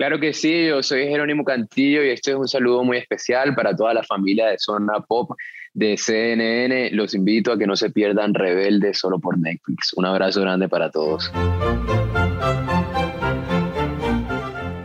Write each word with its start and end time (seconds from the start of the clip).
Claro 0.00 0.18
que 0.18 0.32
sí, 0.32 0.68
yo 0.68 0.82
soy 0.82 1.08
Jerónimo 1.08 1.44
Cantillo 1.44 2.02
y 2.02 2.08
este 2.08 2.30
es 2.30 2.36
un 2.38 2.48
saludo 2.48 2.82
muy 2.82 2.96
especial 2.96 3.54
para 3.54 3.76
toda 3.76 3.92
la 3.92 4.02
familia 4.02 4.46
de 4.46 4.56
Zona 4.58 5.00
Pop 5.06 5.32
de 5.74 5.98
CNN. 5.98 6.92
Los 6.92 7.14
invito 7.14 7.52
a 7.52 7.58
que 7.58 7.66
no 7.66 7.76
se 7.76 7.90
pierdan 7.90 8.32
Rebelde 8.32 8.94
solo 8.94 9.18
por 9.18 9.38
Netflix. 9.38 9.92
Un 9.94 10.06
abrazo 10.06 10.40
grande 10.40 10.70
para 10.70 10.90
todos. 10.90 11.30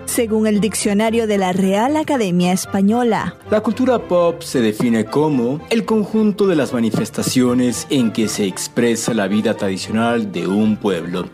Según 0.03 0.47
el 0.47 0.59
diccionario 0.59 1.27
de 1.27 1.37
la 1.37 1.53
Real 1.53 1.95
Academia 1.95 2.51
Española, 2.51 3.37
la 3.49 3.61
cultura 3.61 3.99
pop 3.99 4.41
se 4.41 4.59
define 4.59 5.05
como 5.05 5.65
el 5.69 5.85
conjunto 5.85 6.45
de 6.45 6.57
las 6.57 6.73
manifestaciones 6.73 7.87
en 7.89 8.11
que 8.11 8.27
se 8.27 8.45
expresa 8.47 9.13
la 9.13 9.29
vida 9.29 9.53
tradicional 9.53 10.33
de 10.33 10.45
un 10.45 10.75
pueblo 10.75 11.29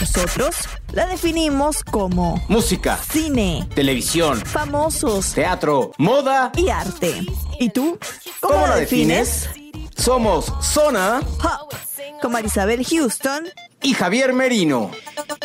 nosotros 0.00 0.56
la 0.92 1.06
definimos 1.06 1.82
como 1.82 2.42
música, 2.48 2.98
cine, 3.10 3.66
televisión, 3.74 4.38
famosos, 4.44 5.32
teatro, 5.32 5.92
moda 5.98 6.52
y 6.56 6.68
arte. 6.68 7.26
¿Y 7.58 7.70
tú? 7.70 7.98
¿Cómo, 8.40 8.66
la 8.66 8.76
defines? 8.76 9.48
Somos 9.96 10.52
Zona 10.60 11.20
con 12.20 12.32
Marisabel 12.32 12.84
Houston 12.84 13.44
y 13.82 13.94
Javier 13.94 14.34
Merino. 14.34 14.90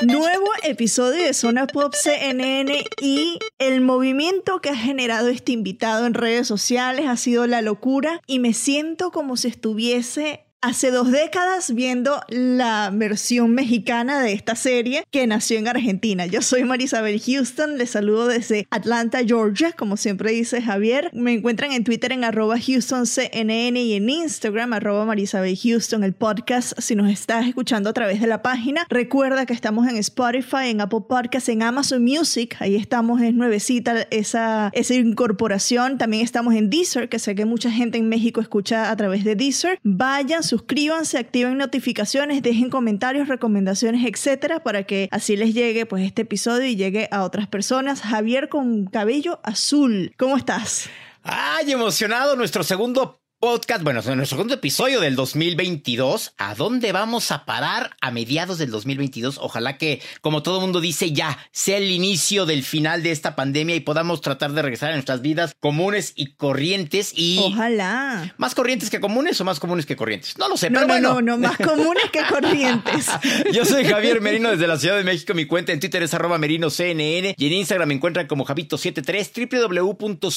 Nuevo 0.04 0.48
episodio 0.64 1.26
de 1.26 1.34
Zona 1.34 1.68
Pop 1.68 1.94
CNN 1.94 2.84
y 3.02 3.40
el 3.58 3.82
movimiento 3.82 4.60
que 4.60 4.70
ha 4.70 4.76
generado 4.76 5.30
este 5.30 5.54
invitado 5.54 6.06
en 6.06 6.14
redes 6.14 6.48
sociales 6.48 7.08
ha 7.08 7.16
sido 7.16 7.48
la 7.48 7.62
locura 7.62 8.22
y 8.28 8.40
me 8.40 8.54
siento 8.54 9.12
como 9.12 9.38
si 9.38 9.48
estuviese 9.48 10.46
hace 10.62 10.92
dos 10.92 11.12
décadas 11.12 11.74
viendo 11.74 12.22
la 12.30 12.92
versión 12.94 13.52
mexicana 13.52 14.22
de 14.22 14.34
esta 14.34 14.56
serie 14.56 15.04
que 15.10 15.26
nació 15.26 15.58
en 15.58 15.68
Argentina. 15.68 16.28
Yo 16.28 16.44
soy 16.44 16.64
Marisabel 16.64 17.20
Houston, 17.20 17.80
les 17.80 17.90
saludo 17.90 18.28
desde 18.28 18.68
Atlanta, 18.70 19.22
Georgia, 19.26 19.72
como 19.72 19.98
siempre 19.98 20.32
dice 20.32 20.62
Javier. 20.62 21.10
Me 21.14 21.34
encuentran 21.34 21.72
en 21.72 21.84
Twitter 21.84 22.12
en 22.12 22.24
arroba 22.24 22.58
HoustonCNN 22.58 23.76
y 23.78 23.94
en 23.94 24.08
Instagram 24.08 24.74
arroba 24.74 25.04
Marisabel 25.06 25.58
Houston, 25.58 26.04
el 26.04 26.14
podcast. 26.14 26.80
Si 26.80 26.96
nos 26.96 27.10
estás 27.10 27.48
escuchando 27.48 27.90
a 27.90 27.94
través 27.94 28.22
de 28.22 28.28
la 28.28 28.44
página, 28.44 28.86
recuerda 28.88 29.48
que 29.48 29.54
estamos 29.54 29.88
en 29.88 29.98
Spotify, 29.98 30.70
en 30.70 30.82
Apple 30.82 31.06
Podcasts, 31.10 31.50
en 31.50 31.64
Amazon 31.64 32.04
Music. 32.04 32.56
Ahí 32.60 32.76
estamos, 32.76 33.20
es 33.22 33.34
nuevecita 33.34 34.08
esa, 34.12 34.70
esa 34.74 34.94
incorporación. 34.94 35.98
También 35.98 36.24
estamos 36.24 36.54
en 36.54 36.70
Deezer, 36.70 37.10
que 37.10 37.18
sé 37.18 37.34
que 37.34 37.46
mucha 37.46 37.72
gente 37.72 37.98
en 37.98 38.08
México 38.10 38.42
escucha 38.42 38.92
a 38.92 38.96
través 38.96 39.24
de 39.24 39.36
Deezer. 39.36 39.80
Vayan, 39.82 40.44
suscríbanse, 40.52 41.18
activen 41.18 41.58
notificaciones, 41.58 42.42
dejen 42.42 42.70
comentarios, 42.70 43.30
recomendaciones, 43.30 44.06
etcétera, 44.06 44.62
para 44.62 44.84
que 44.84 45.08
así 45.10 45.38
les 45.38 45.54
llegue 45.54 45.86
pues 45.86 46.04
este 46.04 46.24
episodio 46.24 46.68
y 46.68 46.76
llegue 46.76 47.08
a 47.10 47.24
otras 47.24 47.48
personas. 47.48 48.02
Javier 48.02 48.50
con 48.50 48.86
cabello 48.86 49.40
azul, 49.44 50.14
¿cómo 50.18 50.36
estás? 50.36 50.90
Ay, 51.24 51.72
emocionado, 51.72 52.36
nuestro 52.36 52.64
segundo 52.64 53.21
podcast, 53.42 53.84
bueno, 53.84 54.02
en 54.06 54.18
nuestro 54.18 54.38
segundo 54.38 54.54
episodio 54.54 55.00
del 55.00 55.16
2022. 55.16 56.36
¿A 56.38 56.54
dónde 56.54 56.92
vamos 56.92 57.32
a 57.32 57.44
parar 57.44 57.90
a 58.00 58.12
mediados 58.12 58.60
del 58.60 58.70
2022? 58.70 59.40
Ojalá 59.42 59.80
que, 59.80 60.00
como 60.22 60.44
todo 60.44 60.62
mundo 60.62 60.80
dice, 60.80 61.12
ya 61.12 61.40
sea 61.52 61.78
el 61.78 61.90
inicio 61.90 62.46
del 62.46 62.62
final 62.64 63.02
de 63.02 63.10
esta 63.10 63.36
pandemia 63.36 63.76
y 63.76 63.80
podamos 63.80 64.22
tratar 64.22 64.52
de 64.52 64.62
regresar 64.62 64.92
a 64.92 64.94
nuestras 64.94 65.24
vidas 65.24 65.56
comunes 65.60 66.14
y 66.16 66.34
corrientes 66.34 67.14
y... 67.16 67.40
Ojalá. 67.40 68.32
¿Más 68.38 68.54
corrientes 68.54 68.92
que 68.92 69.00
comunes 69.00 69.42
o 69.42 69.44
más 69.44 69.60
comunes 69.60 69.88
que 69.88 69.96
corrientes? 69.96 70.38
No 70.38 70.48
lo 70.48 70.56
sé, 70.56 70.70
no, 70.70 70.82
pero 70.82 71.00
no, 71.00 71.16
No, 71.16 71.22
no, 71.22 71.40
más 71.40 71.58
comunes 71.66 72.12
que 72.12 72.22
corrientes. 72.30 73.08
Yo 73.52 73.66
soy 73.66 73.86
Javier 73.86 74.22
Merino 74.22 74.52
desde 74.52 74.68
la 74.68 74.78
Ciudad 74.78 74.98
de 74.98 75.04
México. 75.04 75.34
Mi 75.34 75.46
cuenta 75.46 75.72
en 75.72 75.80
Twitter 75.80 76.04
es 76.04 76.14
arroba 76.14 76.38
merinoCNN 76.38 77.34
y 77.36 77.48
en 77.48 77.54
Instagram 77.54 77.88
me 77.88 77.96
encuentran 77.96 78.28
como 78.28 78.46
Javito73 78.46 79.98
www.cnne.com 79.98 80.32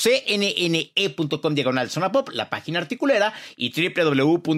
diagonal 1.54 1.91
zona 1.91 2.10
pop, 2.10 2.31
la 2.32 2.48
página 2.48 2.78
y 3.56 3.72
www.cnn.com 3.94 4.55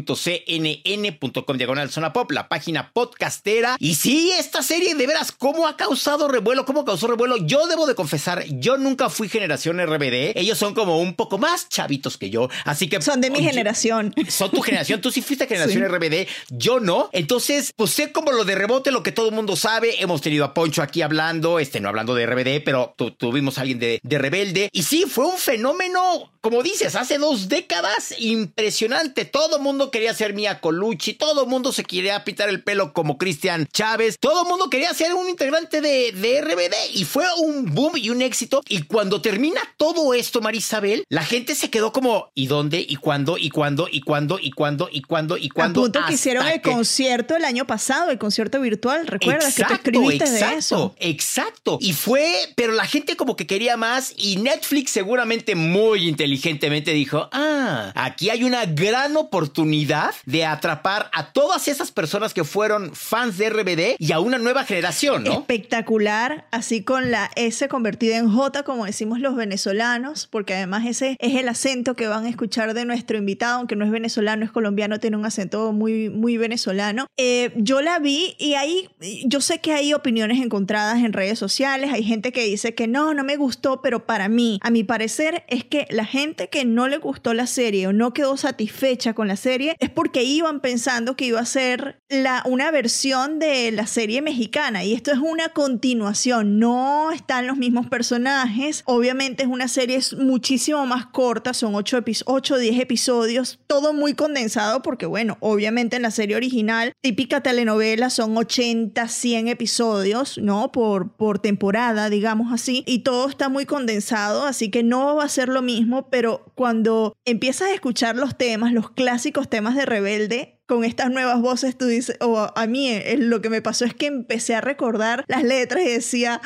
diagonal 1.56 1.90
zona 1.90 2.12
pop, 2.12 2.30
la 2.32 2.48
página 2.48 2.92
podcastera. 2.92 3.76
Y 3.78 3.94
sí, 3.94 4.32
esta 4.38 4.62
serie 4.62 4.94
de 4.94 5.06
veras, 5.06 5.32
¿cómo 5.32 5.66
ha 5.66 5.76
causado 5.76 6.28
revuelo? 6.28 6.64
¿Cómo 6.64 6.84
causó 6.84 7.06
revuelo? 7.06 7.36
Yo 7.38 7.66
debo 7.66 7.86
de 7.86 7.94
confesar, 7.94 8.44
yo 8.48 8.76
nunca 8.78 9.08
fui 9.08 9.28
generación 9.28 9.80
RBD. 9.84 10.36
Ellos 10.36 10.58
son 10.58 10.74
como 10.74 11.00
un 11.00 11.14
poco 11.14 11.38
más 11.38 11.68
chavitos 11.68 12.16
que 12.16 12.30
yo. 12.30 12.48
Así 12.64 12.88
que... 12.88 13.00
Son 13.02 13.20
de 13.20 13.30
mi 13.30 13.42
generación. 13.42 14.14
Son 14.28 14.50
tu 14.50 14.60
generación. 14.62 15.00
Tú 15.00 15.10
sí 15.10 15.22
fuiste 15.22 15.46
generación 15.48 15.86
RBD. 15.88 16.26
Yo 16.50 16.80
no. 16.80 17.10
Entonces, 17.12 17.72
pues 17.76 17.90
sé 17.90 18.12
como 18.12 18.32
lo 18.32 18.44
de 18.44 18.54
rebote, 18.54 18.90
lo 18.90 19.02
que 19.02 19.12
todo 19.12 19.28
el 19.28 19.34
mundo 19.34 19.56
sabe. 19.56 20.02
Hemos 20.02 20.20
tenido 20.20 20.44
a 20.44 20.54
Poncho 20.54 20.82
aquí 20.82 21.02
hablando, 21.02 21.58
este 21.58 21.80
no 21.80 21.88
hablando 21.88 22.14
de 22.14 22.26
RBD, 22.26 22.64
pero 22.64 22.94
tuvimos 23.18 23.58
a 23.58 23.62
alguien 23.62 23.78
de, 23.78 24.00
de 24.02 24.18
Rebelde. 24.18 24.68
Y 24.72 24.82
sí, 24.82 25.04
fue 25.08 25.26
un 25.26 25.38
fenómeno, 25.38 26.32
como 26.40 26.62
dices, 26.62 26.94
hace 26.94 27.18
dos 27.18 27.48
décadas 27.48 28.14
impresionante. 28.30 29.24
Todo 29.24 29.58
mundo 29.58 29.90
quería 29.90 30.14
ser 30.14 30.34
Mia 30.34 30.60
Colucci, 30.60 31.14
todo 31.14 31.46
mundo 31.46 31.72
se 31.72 31.84
quería 31.84 32.24
pitar 32.24 32.48
el 32.48 32.62
pelo 32.62 32.92
como 32.92 33.18
Cristian 33.18 33.66
Chávez, 33.72 34.16
todo 34.18 34.44
mundo 34.44 34.68
quería 34.70 34.92
ser 34.94 35.14
un 35.14 35.28
integrante 35.28 35.80
de, 35.80 36.12
de 36.12 36.40
RBD 36.40 36.94
y 36.94 37.04
fue 37.04 37.24
un 37.38 37.74
boom 37.74 37.96
y 37.96 38.10
un 38.10 38.22
éxito. 38.22 38.62
Y 38.68 38.82
cuando 38.82 39.20
termina 39.20 39.60
todo 39.76 40.14
esto, 40.14 40.40
Marisabel, 40.40 41.04
la 41.08 41.24
gente 41.24 41.54
se 41.54 41.70
quedó 41.70 41.92
como, 41.92 42.30
¿y 42.34 42.46
dónde? 42.46 42.84
¿Y 42.86 42.96
cuándo? 42.96 43.38
¿Y 43.38 43.50
cuándo? 43.50 43.88
¿Y 43.90 44.00
cuándo? 44.00 44.38
¿Y 44.40 44.50
cuándo? 44.50 44.88
¿Y 44.90 45.02
cuándo? 45.02 45.36
¿Y 45.36 45.48
cuándo? 45.48 45.80
A 45.80 45.82
punto 45.84 46.00
que 46.06 46.14
hicieron 46.14 46.46
el 46.46 46.60
concierto 46.60 47.36
el 47.36 47.44
año 47.44 47.66
pasado, 47.66 48.10
el 48.10 48.18
concierto 48.18 48.60
virtual, 48.60 49.06
¿recuerdas 49.06 49.54
que 49.54 49.64
te 49.64 49.74
escribiste 49.74 50.24
exacto, 50.24 50.46
de 50.52 50.58
eso? 50.58 50.94
Exacto. 50.98 51.78
Y 51.80 51.92
fue, 51.92 52.32
pero 52.56 52.72
la 52.72 52.86
gente 52.86 53.16
como 53.16 53.36
que 53.36 53.46
quería 53.46 53.76
más 53.76 54.12
y 54.16 54.36
Netflix 54.36 54.90
seguramente 54.90 55.54
muy 55.54 56.08
inteligentemente 56.08 56.92
dijo, 56.92 57.28
ah, 57.32 57.92
aquí 57.94 58.15
hay 58.30 58.44
una 58.44 58.66
gran 58.66 59.16
oportunidad 59.16 60.14
de 60.24 60.44
atrapar 60.44 61.10
a 61.12 61.32
todas 61.32 61.68
esas 61.68 61.90
personas 61.90 62.34
que 62.34 62.44
fueron 62.44 62.94
fans 62.94 63.38
de 63.38 63.50
RBD 63.50 63.96
y 63.98 64.12
a 64.12 64.20
una 64.20 64.38
nueva 64.38 64.64
generación, 64.64 65.24
¿no? 65.24 65.32
Espectacular, 65.32 66.46
así 66.50 66.82
con 66.82 67.10
la 67.10 67.30
S 67.36 67.68
convertida 67.68 68.16
en 68.16 68.30
J, 68.30 68.62
como 68.62 68.86
decimos 68.86 69.20
los 69.20 69.36
venezolanos, 69.36 70.26
porque 70.26 70.54
además 70.54 70.86
ese 70.86 71.16
es 71.20 71.34
el 71.34 71.48
acento 71.48 71.94
que 71.94 72.06
van 72.06 72.24
a 72.24 72.28
escuchar 72.28 72.74
de 72.74 72.84
nuestro 72.84 73.18
invitado, 73.18 73.58
aunque 73.58 73.76
no 73.76 73.84
es 73.84 73.90
venezolano, 73.90 74.44
es 74.44 74.52
colombiano, 74.52 75.00
tiene 75.00 75.16
un 75.16 75.24
acento 75.24 75.72
muy, 75.72 76.10
muy 76.10 76.36
venezolano. 76.36 77.06
Eh, 77.16 77.52
yo 77.56 77.80
la 77.82 77.98
vi 77.98 78.34
y 78.38 78.54
ahí, 78.54 78.88
yo 79.26 79.40
sé 79.40 79.60
que 79.60 79.72
hay 79.72 79.94
opiniones 79.94 80.40
encontradas 80.40 81.02
en 81.02 81.12
redes 81.12 81.38
sociales, 81.38 81.92
hay 81.92 82.02
gente 82.02 82.32
que 82.32 82.44
dice 82.44 82.74
que 82.74 82.86
no, 82.86 83.14
no 83.14 83.24
me 83.24 83.36
gustó, 83.36 83.82
pero 83.82 84.06
para 84.06 84.28
mí, 84.28 84.58
a 84.62 84.70
mi 84.70 84.84
parecer, 84.84 85.44
es 85.48 85.64
que 85.64 85.86
la 85.90 86.04
gente 86.04 86.48
que 86.48 86.64
no 86.64 86.88
le 86.88 86.98
gustó 86.98 87.34
la 87.34 87.46
serie 87.46 87.86
o 87.86 87.92
no 87.92 88.05
quedó 88.12 88.36
satisfecha 88.36 89.14
con 89.14 89.28
la 89.28 89.36
serie 89.36 89.76
es 89.80 89.90
porque 89.90 90.22
iban 90.22 90.60
pensando 90.60 91.16
que 91.16 91.26
iba 91.26 91.40
a 91.40 91.46
ser 91.46 92.00
la, 92.08 92.42
una 92.46 92.70
versión 92.70 93.38
de 93.38 93.72
la 93.72 93.86
serie 93.86 94.22
mexicana 94.22 94.84
y 94.84 94.92
esto 94.92 95.12
es 95.12 95.18
una 95.18 95.48
continuación, 95.50 96.58
no 96.58 97.12
están 97.12 97.46
los 97.46 97.56
mismos 97.56 97.86
personajes, 97.88 98.82
obviamente 98.86 99.42
es 99.42 99.48
una 99.48 99.68
serie 99.68 100.00
muchísimo 100.18 100.86
más 100.86 101.06
corta, 101.06 101.54
son 101.54 101.74
8 101.74 102.02
o 102.26 102.58
10 102.58 102.80
episodios, 102.80 103.58
todo 103.66 103.92
muy 103.92 104.14
condensado 104.14 104.82
porque 104.82 105.06
bueno, 105.06 105.36
obviamente 105.40 105.96
en 105.96 106.02
la 106.02 106.10
serie 106.10 106.36
original, 106.36 106.92
típica 107.00 107.42
telenovela, 107.42 108.10
son 108.10 108.36
80, 108.36 109.08
100 109.08 109.48
episodios, 109.48 110.38
¿no? 110.38 110.70
Por, 110.72 111.12
por 111.16 111.38
temporada, 111.38 112.10
digamos 112.10 112.52
así, 112.52 112.84
y 112.86 113.00
todo 113.00 113.28
está 113.28 113.48
muy 113.48 113.66
condensado, 113.66 114.46
así 114.46 114.70
que 114.70 114.82
no 114.82 115.16
va 115.16 115.24
a 115.24 115.28
ser 115.28 115.48
lo 115.48 115.62
mismo, 115.62 116.08
pero 116.10 116.52
cuando 116.54 117.16
empiezas 117.24 117.70
a 117.70 117.74
escuchar 117.74 117.95
los 118.14 118.36
temas, 118.36 118.72
los 118.72 118.90
clásicos 118.90 119.48
temas 119.48 119.74
de 119.74 119.86
Rebelde, 119.86 120.60
con 120.66 120.84
estas 120.84 121.10
nuevas 121.10 121.40
voces, 121.40 121.76
tú 121.76 121.86
dices, 121.86 122.16
o 122.20 122.52
a 122.54 122.66
mí 122.66 122.88
eh, 122.88 123.16
lo 123.18 123.40
que 123.40 123.50
me 123.50 123.62
pasó 123.62 123.84
es 123.84 123.94
que 123.94 124.06
empecé 124.06 124.54
a 124.54 124.60
recordar 124.60 125.24
las 125.28 125.42
letras 125.42 125.82
y 125.84 125.88
decía, 125.88 126.40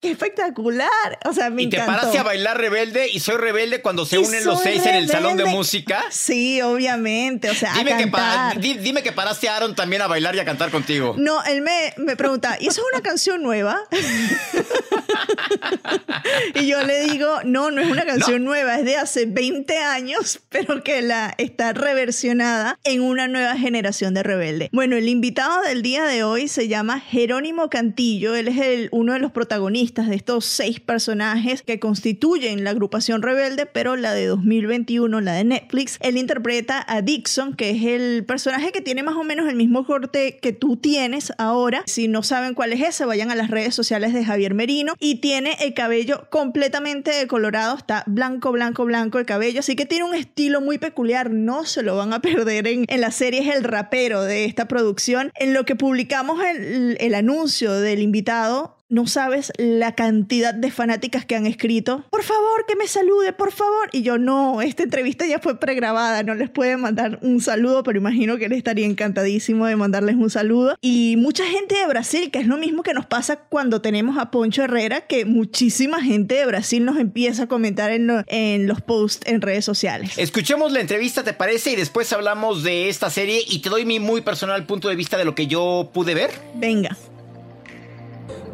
¡Qué 0.00 0.12
espectacular! 0.12 0.88
O 1.26 1.34
sea, 1.34 1.50
me 1.50 1.64
Y 1.64 1.68
te 1.68 1.76
encantó. 1.76 1.94
paraste 1.98 2.18
a 2.18 2.22
bailar 2.22 2.56
rebelde 2.58 3.08
y 3.12 3.20
soy 3.20 3.36
rebelde 3.36 3.82
cuando 3.82 4.06
se 4.06 4.16
Y 4.16 4.24
unen 4.24 4.46
los 4.46 4.62
seis 4.62 4.86
en 4.86 4.94
el 4.94 5.08
salón 5.08 5.36
de 5.36 5.42
rebelde. 5.42 5.56
música. 5.58 6.02
Sí, 6.10 6.62
obviamente. 6.62 7.50
O 7.50 7.54
sea, 7.54 7.74
Dime 7.74 7.92
a 7.92 7.98
que, 7.98 8.06
pa- 8.06 8.18
cantar. 8.18 8.60
di- 8.60 8.78
dime 8.78 9.02
que 9.02 9.12
paraste 9.12 9.50
a 9.50 9.56
Aaron 9.56 9.74
también 9.74 10.00
a 10.00 10.06
bailar 10.06 10.34
y 10.34 10.38
a 10.38 10.44
cantar 10.46 10.70
contigo. 10.70 11.14
No, 11.18 11.44
él 11.44 11.60
me, 11.60 11.92
me 11.98 12.16
pregunta, 12.16 12.56
¿y 12.58 12.68
eso 12.68 12.80
es 12.80 12.86
una 12.94 13.02
canción 13.02 13.42
nueva? 13.42 13.78
y 16.54 16.66
yo 16.66 16.82
le 16.82 17.00
digo, 17.10 17.40
no, 17.44 17.70
no 17.70 17.82
es 17.82 17.90
una 17.90 18.06
canción 18.06 18.42
nueva, 18.42 18.76
es 18.76 18.86
de 18.86 18.96
hace 18.96 19.26
20 19.26 19.76
años, 19.78 20.40
pero 20.48 20.82
que 20.82 21.02
la 21.02 21.34
está 21.36 21.74
reversionada 21.74 22.78
en 22.84 23.02
una 23.02 23.28
nueva 23.28 23.56
generación 23.58 24.14
de 24.14 24.22
rebelde. 24.22 24.70
Bueno, 24.72 24.96
el 24.96 25.08
invitado 25.10 25.60
del 25.62 25.82
día 25.82 26.04
de 26.06 26.24
hoy 26.24 26.48
se 26.48 26.68
llama 26.68 27.00
Jerónimo 27.00 27.68
Cantillo, 27.68 28.34
él 28.34 28.48
es 28.48 28.56
el, 28.58 28.88
uno 28.92 29.12
de 29.12 29.18
los 29.18 29.30
protagonistas 29.32 29.89
de 29.94 30.14
estos 30.14 30.44
seis 30.44 30.78
personajes 30.78 31.62
que 31.62 31.80
constituyen 31.80 32.62
la 32.62 32.70
agrupación 32.70 33.22
rebelde, 33.22 33.66
pero 33.66 33.96
la 33.96 34.14
de 34.14 34.26
2021, 34.26 35.20
la 35.20 35.32
de 35.34 35.44
Netflix. 35.44 35.98
Él 36.00 36.16
interpreta 36.16 36.84
a 36.86 37.02
Dixon, 37.02 37.54
que 37.54 37.70
es 37.70 37.82
el 37.82 38.24
personaje 38.24 38.70
que 38.72 38.80
tiene 38.80 39.02
más 39.02 39.16
o 39.16 39.24
menos 39.24 39.48
el 39.48 39.56
mismo 39.56 39.84
corte 39.84 40.38
que 40.38 40.52
tú 40.52 40.76
tienes 40.76 41.32
ahora. 41.38 41.82
Si 41.86 42.06
no 42.06 42.22
saben 42.22 42.54
cuál 42.54 42.72
es 42.72 42.80
ese, 42.80 43.04
vayan 43.04 43.30
a 43.30 43.34
las 43.34 43.50
redes 43.50 43.74
sociales 43.74 44.14
de 44.14 44.24
Javier 44.24 44.54
Merino. 44.54 44.94
Y 45.00 45.16
tiene 45.16 45.56
el 45.60 45.74
cabello 45.74 46.28
completamente 46.30 47.10
decolorado, 47.10 47.76
está 47.76 48.04
blanco, 48.06 48.52
blanco, 48.52 48.84
blanco 48.84 49.18
el 49.18 49.26
cabello, 49.26 49.60
así 49.60 49.74
que 49.74 49.86
tiene 49.86 50.04
un 50.04 50.14
estilo 50.14 50.60
muy 50.60 50.78
peculiar, 50.78 51.30
no 51.30 51.64
se 51.64 51.82
lo 51.82 51.96
van 51.96 52.12
a 52.12 52.20
perder 52.22 52.68
en, 52.68 52.84
en 52.88 53.00
la 53.00 53.10
serie, 53.10 53.40
es 53.40 53.56
el 53.56 53.64
rapero 53.64 54.22
de 54.22 54.44
esta 54.44 54.68
producción. 54.68 55.32
En 55.34 55.54
lo 55.54 55.64
que 55.64 55.76
publicamos 55.76 56.40
el, 56.44 56.96
el 57.00 57.14
anuncio 57.14 57.72
del 57.72 58.02
invitado, 58.02 58.76
no 58.90 59.06
sabes 59.06 59.52
la 59.56 59.94
cantidad 59.94 60.52
de 60.52 60.70
fanáticas 60.70 61.24
que 61.24 61.36
han 61.36 61.46
escrito, 61.46 62.04
por 62.10 62.22
favor, 62.22 62.66
que 62.68 62.76
me 62.76 62.86
salude, 62.86 63.32
por 63.32 63.52
favor. 63.52 63.88
Y 63.92 64.02
yo, 64.02 64.18
no, 64.18 64.60
esta 64.60 64.82
entrevista 64.82 65.26
ya 65.26 65.38
fue 65.38 65.58
pregrabada, 65.58 66.22
no 66.22 66.34
les 66.34 66.50
puede 66.50 66.76
mandar 66.76 67.18
un 67.22 67.40
saludo, 67.40 67.82
pero 67.82 67.98
imagino 67.98 68.36
que 68.36 68.46
él 68.46 68.52
estaría 68.52 68.86
encantadísimo 68.86 69.66
de 69.66 69.76
mandarles 69.76 70.16
un 70.16 70.28
saludo. 70.28 70.76
Y 70.82 71.14
mucha 71.16 71.46
gente 71.46 71.76
de 71.76 71.86
Brasil, 71.86 72.30
que 72.30 72.40
es 72.40 72.46
lo 72.46 72.56
mismo 72.58 72.82
que 72.82 72.92
nos 72.92 73.06
pasa 73.06 73.36
cuando 73.36 73.80
tenemos 73.80 74.18
a 74.18 74.30
Poncho 74.30 74.62
Herrera, 74.64 75.02
que 75.06 75.24
muchísima 75.24 76.02
gente 76.02 76.34
de 76.34 76.46
Brasil 76.46 76.84
nos 76.84 76.98
empieza 76.98 77.44
a 77.44 77.46
comentar 77.46 77.90
en, 77.92 78.06
lo- 78.06 78.24
en 78.26 78.66
los 78.66 78.80
posts 78.82 79.26
en 79.30 79.40
redes 79.40 79.64
sociales. 79.64 80.18
Escuchemos 80.18 80.72
la 80.72 80.80
entrevista, 80.80 81.22
¿te 81.22 81.32
parece? 81.32 81.72
Y 81.72 81.76
después 81.76 82.12
hablamos 82.12 82.62
de 82.62 82.88
esta 82.88 83.08
serie 83.08 83.40
y 83.48 83.60
te 83.60 83.68
doy 83.70 83.84
mi 83.84 84.00
muy 84.00 84.20
personal 84.20 84.66
punto 84.66 84.88
de 84.88 84.96
vista 84.96 85.16
de 85.16 85.24
lo 85.24 85.34
que 85.34 85.46
yo 85.46 85.90
pude 85.94 86.14
ver. 86.14 86.30
Venga. 86.56 86.96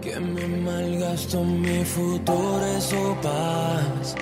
Que 0.07 0.21
me 0.21 0.47
malgasto 0.47 1.43
mi 1.43 1.85
futuro 1.85 2.79
o 3.03 3.15
paz 3.21 4.15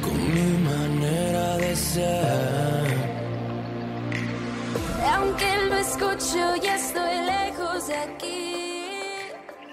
con 0.00 0.18
mi 0.34 0.50
manera 0.70 1.58
de 1.58 1.76
ser. 1.76 2.86
Aunque 5.14 5.50
lo 5.68 5.76
escucho, 5.76 6.56
ya 6.62 6.76
estoy 6.76 7.14
lejos 7.34 7.88
de 7.88 7.96
aquí. 7.96 8.75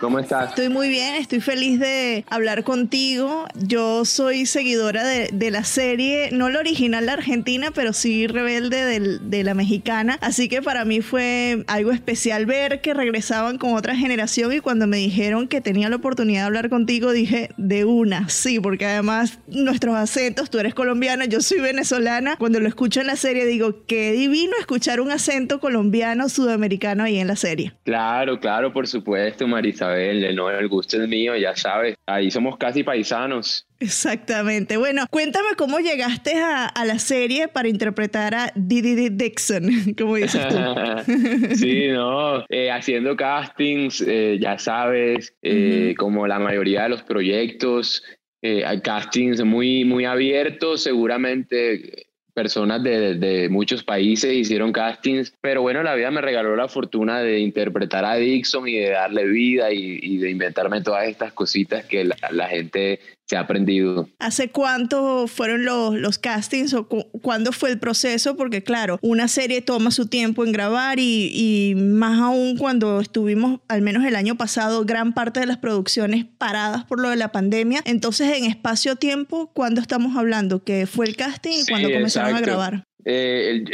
¿Cómo 0.04 0.20
estás? 0.20 0.50
Estoy 0.50 0.68
muy 0.68 0.90
bien, 0.90 1.16
estoy 1.16 1.40
feliz 1.40 1.80
de 1.80 2.26
hablar 2.30 2.66
contigo. 2.66 3.46
Yo 3.56 4.04
soy 4.04 4.46
seguidora 4.46 5.06
de, 5.08 5.30
de 5.32 5.50
la 5.50 5.64
serie, 5.64 6.28
no 6.34 6.50
la 6.50 6.60
original 6.60 7.06
la 7.06 7.14
argentina, 7.14 7.72
pero 7.74 7.94
sí 7.94 8.28
rebelde 8.28 8.84
del- 8.84 9.30
de 9.30 9.46
la 9.46 9.54
mexicana. 9.54 10.18
Así 10.20 10.50
que 10.50 10.62
para 10.62 10.84
mí 10.84 11.00
fue 11.00 11.64
algo 11.68 11.94
especial 11.94 12.46
ver 12.46 12.82
que 12.82 12.94
regresaban 12.94 13.58
con 13.58 13.76
otra 13.76 13.96
generación 13.96 14.52
y 14.52 14.60
cuando 14.60 14.88
me 14.88 14.98
dijeron 14.98 15.48
que 15.48 15.62
tenía 15.62 15.88
la 15.88 15.96
oportunidad 15.96 16.42
de 16.42 16.46
hablar 16.48 16.70
contigo 16.70 17.14
dije 17.14 17.52
de 17.56 17.86
una, 17.86 18.28
sí, 18.28 18.60
porque 18.60 18.86
además 18.86 19.40
nuestros 19.48 19.96
acentos, 19.96 20.50
tú 20.50 20.60
eres 20.60 20.74
colombiana, 20.74 21.24
yo 21.28 21.40
soy 21.40 21.62
venezolana. 21.62 22.36
Cuando 22.36 22.60
lo 22.60 22.68
escucho 22.68 23.00
en 23.00 23.08
la 23.08 23.16
serie 23.16 23.46
digo, 23.46 23.86
qué 23.88 24.12
divino 24.12 24.52
escuchar 24.60 25.00
un 25.00 25.12
acento 25.12 25.62
colombiano, 25.62 26.28
sudamericano 26.28 27.06
ahí 27.06 27.20
en 27.20 27.28
la 27.28 27.38
serie. 27.38 27.72
Claro, 27.86 28.42
claro, 28.42 28.74
por 28.74 28.86
supuesto, 28.86 29.48
Marisabel. 29.94 30.36
No, 30.36 30.50
el 30.50 30.68
gusto 30.68 31.01
es 31.01 31.07
mío, 31.07 31.36
ya 31.36 31.56
sabes. 31.56 31.95
Ahí 32.06 32.31
somos 32.31 32.57
casi 32.57 32.84
paisanos. 32.84 33.68
Exactamente. 33.80 34.78
Bueno, 34.78 35.06
cuéntame 35.10 35.50
cómo 35.57 35.80
llegaste 35.80 36.36
a, 36.36 36.66
a 36.66 36.86
la 36.86 37.00
serie 37.00 37.48
para 37.48 37.68
interpretar 37.68 38.34
a 38.34 38.51
Didi 38.56 39.10
Dixon, 39.10 39.94
como 39.98 40.16
dices 40.16 40.48
tú. 40.48 40.56
sí, 41.56 41.88
no, 41.92 42.45
eh, 42.50 42.72
haciendo 42.72 43.16
castings, 43.16 44.01
eh, 44.01 44.38
ya 44.40 44.57
sabes, 44.57 45.34
eh, 45.42 45.95
como 45.98 46.28
la 46.28 46.40
mayoría 46.40 46.84
de 46.84 46.90
los 46.90 47.04
proyectos, 47.04 48.04
hay 48.42 48.81
castings 48.81 49.42
muy, 49.45 49.86
muy 49.86 50.04
abiertos, 50.04 50.84
seguramente 50.84 52.07
personas 52.33 52.83
de, 52.83 53.15
de 53.15 53.50
muchos 53.50 53.83
países 53.83 54.33
hicieron 54.33 54.71
castings, 54.71 55.33
pero 55.41 55.62
bueno, 55.62 55.83
la 55.83 55.95
vida 55.95 56.12
me 56.12 56.21
regaló 56.21 56.56
la 56.56 56.68
fortuna 56.68 57.21
de 57.21 57.39
interpretar 57.39 58.06
a 58.06 58.15
Dixon 58.15 58.68
y 58.68 58.74
de 58.74 58.89
darle 58.89 59.25
vida 59.25 59.71
y, 59.71 60.00
y 60.01 60.18
de 60.18 60.31
inventarme 60.31 60.81
todas 60.81 61.07
estas 61.07 61.33
cositas 61.33 61.85
que 61.85 62.03
la, 62.03 62.15
la 62.31 62.47
gente 62.47 63.00
se 63.33 63.38
ha 63.38 63.41
aprendido. 63.41 64.07
¿Hace 64.19 64.50
cuánto 64.50 65.25
fueron 65.27 65.65
los, 65.65 65.95
los 65.95 66.19
castings 66.19 66.74
o 66.75 66.88
cu- 66.88 67.07
cuándo 67.21 67.51
fue 67.51 67.71
el 67.71 67.80
proceso? 67.80 68.35
Porque 68.38 68.62
claro, 68.62 69.00
una 69.01 69.27
serie 69.27 69.62
toma 69.62 69.89
su 69.89 70.06
tiempo 70.07 70.45
en 70.45 70.51
grabar 70.51 71.00
y, 71.00 71.31
y 71.33 71.75
más 71.75 72.19
aún 72.19 72.57
cuando 72.57 73.00
estuvimos, 73.01 73.59
al 73.68 73.81
menos 73.81 74.06
el 74.06 74.15
año 74.15 74.35
pasado, 74.35 74.85
gran 74.85 75.13
parte 75.13 75.39
de 75.39 75.47
las 75.47 75.57
producciones 75.57 76.25
paradas 76.38 76.83
por 76.85 77.00
lo 77.01 77.09
de 77.09 77.15
la 77.15 77.31
pandemia. 77.31 77.81
Entonces, 77.85 78.38
en 78.38 78.45
espacio-tiempo, 78.45 79.50
¿cuándo 79.53 79.81
estamos 79.81 80.15
hablando? 80.15 80.63
¿Que 80.63 80.85
fue 80.85 81.07
el 81.07 81.15
casting 81.15 81.51
y 81.51 81.62
Sí, 81.63 81.71
cuándo 81.71 81.89
comenzaron 81.91 82.30
exacto. 82.30 82.51
a 82.51 82.53
grabar? 82.53 82.83
Eh, 83.06 83.65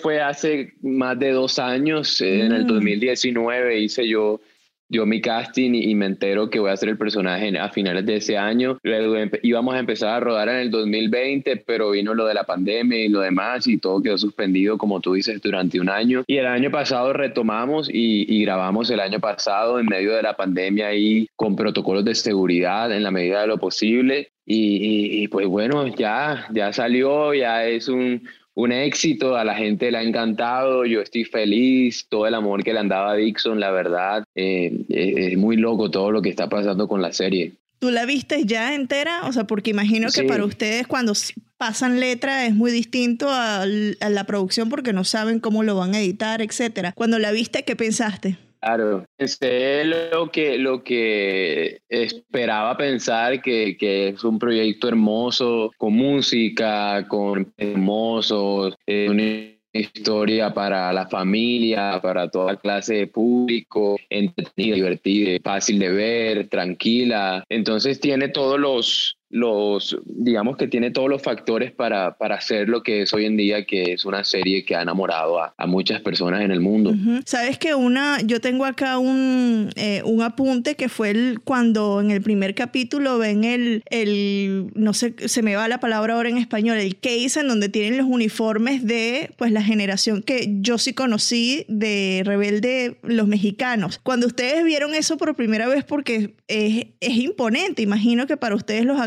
fue 0.00 0.20
hace 0.20 0.74
más 0.82 1.18
de 1.18 1.30
dos 1.32 1.58
años, 1.58 2.20
eh, 2.20 2.42
en 2.44 2.52
el 2.52 2.64
Mm. 2.64 2.68
2019 2.68 3.80
hice 3.80 4.06
yo, 4.06 4.40
yo 4.88 5.06
mi 5.06 5.20
casting 5.20 5.72
y, 5.74 5.90
y 5.90 5.94
me 5.94 6.06
entero 6.06 6.50
que 6.50 6.58
voy 6.58 6.70
a 6.70 6.76
ser 6.76 6.88
el 6.90 6.98
personaje 6.98 7.56
a 7.58 7.68
finales 7.70 8.06
de 8.06 8.16
ese 8.16 8.36
año. 8.38 8.78
Luego 8.82 9.14
íbamos 9.42 9.74
a 9.74 9.78
empezar 9.78 10.10
a 10.14 10.20
rodar 10.20 10.48
en 10.48 10.56
el 10.56 10.70
2020, 10.70 11.56
pero 11.66 11.90
vino 11.90 12.14
lo 12.14 12.26
de 12.26 12.34
la 12.34 12.44
pandemia 12.44 12.98
y 13.04 13.08
lo 13.08 13.20
demás 13.20 13.66
y 13.66 13.78
todo 13.78 14.02
quedó 14.02 14.18
suspendido, 14.18 14.78
como 14.78 15.00
tú 15.00 15.14
dices, 15.14 15.40
durante 15.42 15.80
un 15.80 15.88
año. 15.88 16.24
Y 16.26 16.36
el 16.38 16.46
año 16.46 16.70
pasado 16.70 17.12
retomamos 17.12 17.88
y, 17.92 18.24
y 18.34 18.42
grabamos 18.44 18.90
el 18.90 19.00
año 19.00 19.20
pasado 19.20 19.78
en 19.78 19.86
medio 19.86 20.14
de 20.14 20.22
la 20.22 20.36
pandemia 20.36 20.88
ahí 20.88 21.28
con 21.36 21.56
protocolos 21.56 22.04
de 22.04 22.14
seguridad 22.14 22.90
en 22.92 23.02
la 23.02 23.10
medida 23.10 23.42
de 23.42 23.46
lo 23.48 23.58
posible. 23.58 24.30
Y, 24.50 24.76
y- 24.76 25.22
y, 25.24 25.28
pues 25.28 25.46
bueno, 25.46 25.86
ya, 25.94 26.46
ya 26.52 26.72
salió, 26.72 27.34
ya 27.34 27.66
es 27.66 27.86
un, 27.88 28.22
un 28.58 28.72
éxito, 28.72 29.36
a 29.36 29.44
la 29.44 29.54
gente 29.54 29.88
le 29.92 29.98
ha 29.98 30.02
encantado, 30.02 30.84
yo 30.84 31.00
estoy 31.00 31.24
feliz, 31.24 32.06
todo 32.08 32.26
el 32.26 32.34
amor 32.34 32.64
que 32.64 32.72
le 32.72 32.80
han 32.80 32.88
dado 32.88 33.06
a 33.06 33.14
Dixon, 33.14 33.60
la 33.60 33.70
verdad, 33.70 34.24
eh, 34.34 34.72
eh, 34.88 35.28
es 35.32 35.38
muy 35.38 35.56
loco 35.56 35.92
todo 35.92 36.10
lo 36.10 36.20
que 36.22 36.28
está 36.30 36.48
pasando 36.48 36.88
con 36.88 37.00
la 37.00 37.12
serie. 37.12 37.52
¿Tú 37.78 37.92
la 37.92 38.04
viste 38.04 38.44
ya 38.44 38.74
entera? 38.74 39.20
O 39.28 39.32
sea, 39.32 39.44
porque 39.44 39.70
imagino 39.70 40.08
que 40.12 40.24
para 40.24 40.44
ustedes 40.44 40.88
cuando 40.88 41.12
pasan 41.56 42.00
letra 42.00 42.46
es 42.46 42.52
muy 42.54 42.72
distinto 42.72 43.30
al- 43.30 43.96
a, 44.00 44.10
la 44.10 44.24
producción 44.24 44.68
porque 44.68 44.92
no 44.92 45.04
saben 45.04 45.38
cómo 45.38 45.62
lo 45.62 45.76
van 45.76 45.94
a 45.94 46.00
editar, 46.00 46.42
etcétera. 46.42 46.90
Cuando 46.96 47.20
la 47.20 47.30
viste, 47.30 47.62
¿qué 47.62 47.76
pensaste? 47.76 48.38
Claro, 48.60 49.04
pensé 49.16 49.84
lo 49.84 50.30
que, 50.30 50.58
lo 50.58 50.82
que 50.82 51.80
esperaba 51.88 52.76
pensar, 52.76 53.40
que, 53.40 53.76
que 53.76 54.08
es 54.08 54.24
un 54.24 54.38
proyecto 54.38 54.88
hermoso, 54.88 55.70
con 55.78 55.94
música, 55.94 57.06
con 57.06 57.52
hermosos, 57.56 58.74
eh, 58.86 59.06
una 59.08 59.58
historia 59.72 60.52
para 60.52 60.92
la 60.92 61.06
familia, 61.08 62.00
para 62.02 62.28
toda 62.28 62.56
clase 62.56 62.94
de 62.94 63.06
público, 63.06 63.96
entretenida, 64.08 64.76
divertida, 64.76 65.38
fácil 65.42 65.78
de 65.78 65.90
ver, 65.90 66.48
tranquila. 66.48 67.44
Entonces 67.48 68.00
tiene 68.00 68.28
todos 68.28 68.58
los, 68.58 69.17
los 69.30 69.98
digamos 70.06 70.56
que 70.56 70.68
tiene 70.68 70.90
todos 70.90 71.08
los 71.08 71.22
factores 71.22 71.70
para, 71.70 72.16
para 72.16 72.36
hacer 72.36 72.68
lo 72.68 72.82
que 72.82 73.02
es 73.02 73.12
hoy 73.12 73.26
en 73.26 73.36
día, 73.36 73.64
que 73.64 73.92
es 73.92 74.04
una 74.04 74.24
serie 74.24 74.64
que 74.64 74.74
ha 74.74 74.82
enamorado 74.82 75.40
a, 75.40 75.54
a 75.56 75.66
muchas 75.66 76.00
personas 76.00 76.42
en 76.42 76.50
el 76.50 76.60
mundo. 76.60 76.94
Sabes 77.24 77.58
que 77.58 77.74
una, 77.74 78.20
yo 78.22 78.40
tengo 78.40 78.64
acá 78.64 78.98
un, 78.98 79.70
eh, 79.76 80.02
un 80.04 80.22
apunte 80.22 80.76
que 80.76 80.88
fue 80.88 81.10
el, 81.10 81.40
cuando 81.40 82.00
en 82.00 82.10
el 82.10 82.22
primer 82.22 82.54
capítulo 82.54 83.18
ven 83.18 83.44
el, 83.44 83.82
el, 83.90 84.70
no 84.74 84.94
sé, 84.94 85.14
se 85.26 85.42
me 85.42 85.56
va 85.56 85.68
la 85.68 85.80
palabra 85.80 86.14
ahora 86.14 86.28
en 86.28 86.38
español, 86.38 86.78
el 86.78 86.98
case 86.98 87.40
en 87.40 87.48
donde 87.48 87.68
tienen 87.68 87.98
los 87.98 88.06
uniformes 88.06 88.86
de 88.86 89.30
pues 89.36 89.52
la 89.52 89.62
generación 89.62 90.22
que 90.22 90.56
yo 90.60 90.78
sí 90.78 90.94
conocí 90.94 91.64
de 91.68 92.22
Rebelde, 92.24 92.98
los 93.02 93.28
mexicanos. 93.28 94.00
Cuando 94.02 94.26
ustedes 94.26 94.64
vieron 94.64 94.94
eso 94.94 95.16
por 95.16 95.34
primera 95.34 95.68
vez, 95.68 95.84
porque 95.84 96.34
es, 96.48 96.86
es 97.00 97.16
imponente, 97.16 97.82
imagino 97.82 98.26
que 98.26 98.36
para 98.36 98.54
ustedes 98.54 98.84
los 98.84 99.00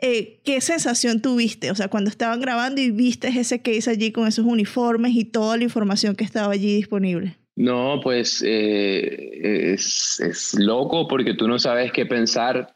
eh, 0.00 0.40
¿qué 0.44 0.60
sensación 0.60 1.20
tuviste? 1.20 1.70
O 1.70 1.74
sea, 1.74 1.88
cuando 1.88 2.10
estaban 2.10 2.40
grabando 2.40 2.80
y 2.80 2.90
viste 2.90 3.28
ese 3.28 3.60
case 3.60 3.90
allí 3.90 4.12
con 4.12 4.26
esos 4.26 4.44
uniformes 4.44 5.14
y 5.14 5.24
toda 5.24 5.56
la 5.56 5.64
información 5.64 6.16
que 6.16 6.24
estaba 6.24 6.52
allí 6.52 6.76
disponible. 6.76 7.36
No, 7.54 8.00
pues 8.02 8.42
eh, 8.46 9.72
es, 9.72 10.20
es, 10.20 10.54
loco 10.54 11.06
porque 11.06 11.34
tú 11.34 11.46
no 11.48 11.58
sabes 11.58 11.92
qué 11.92 12.06
pensar. 12.06 12.74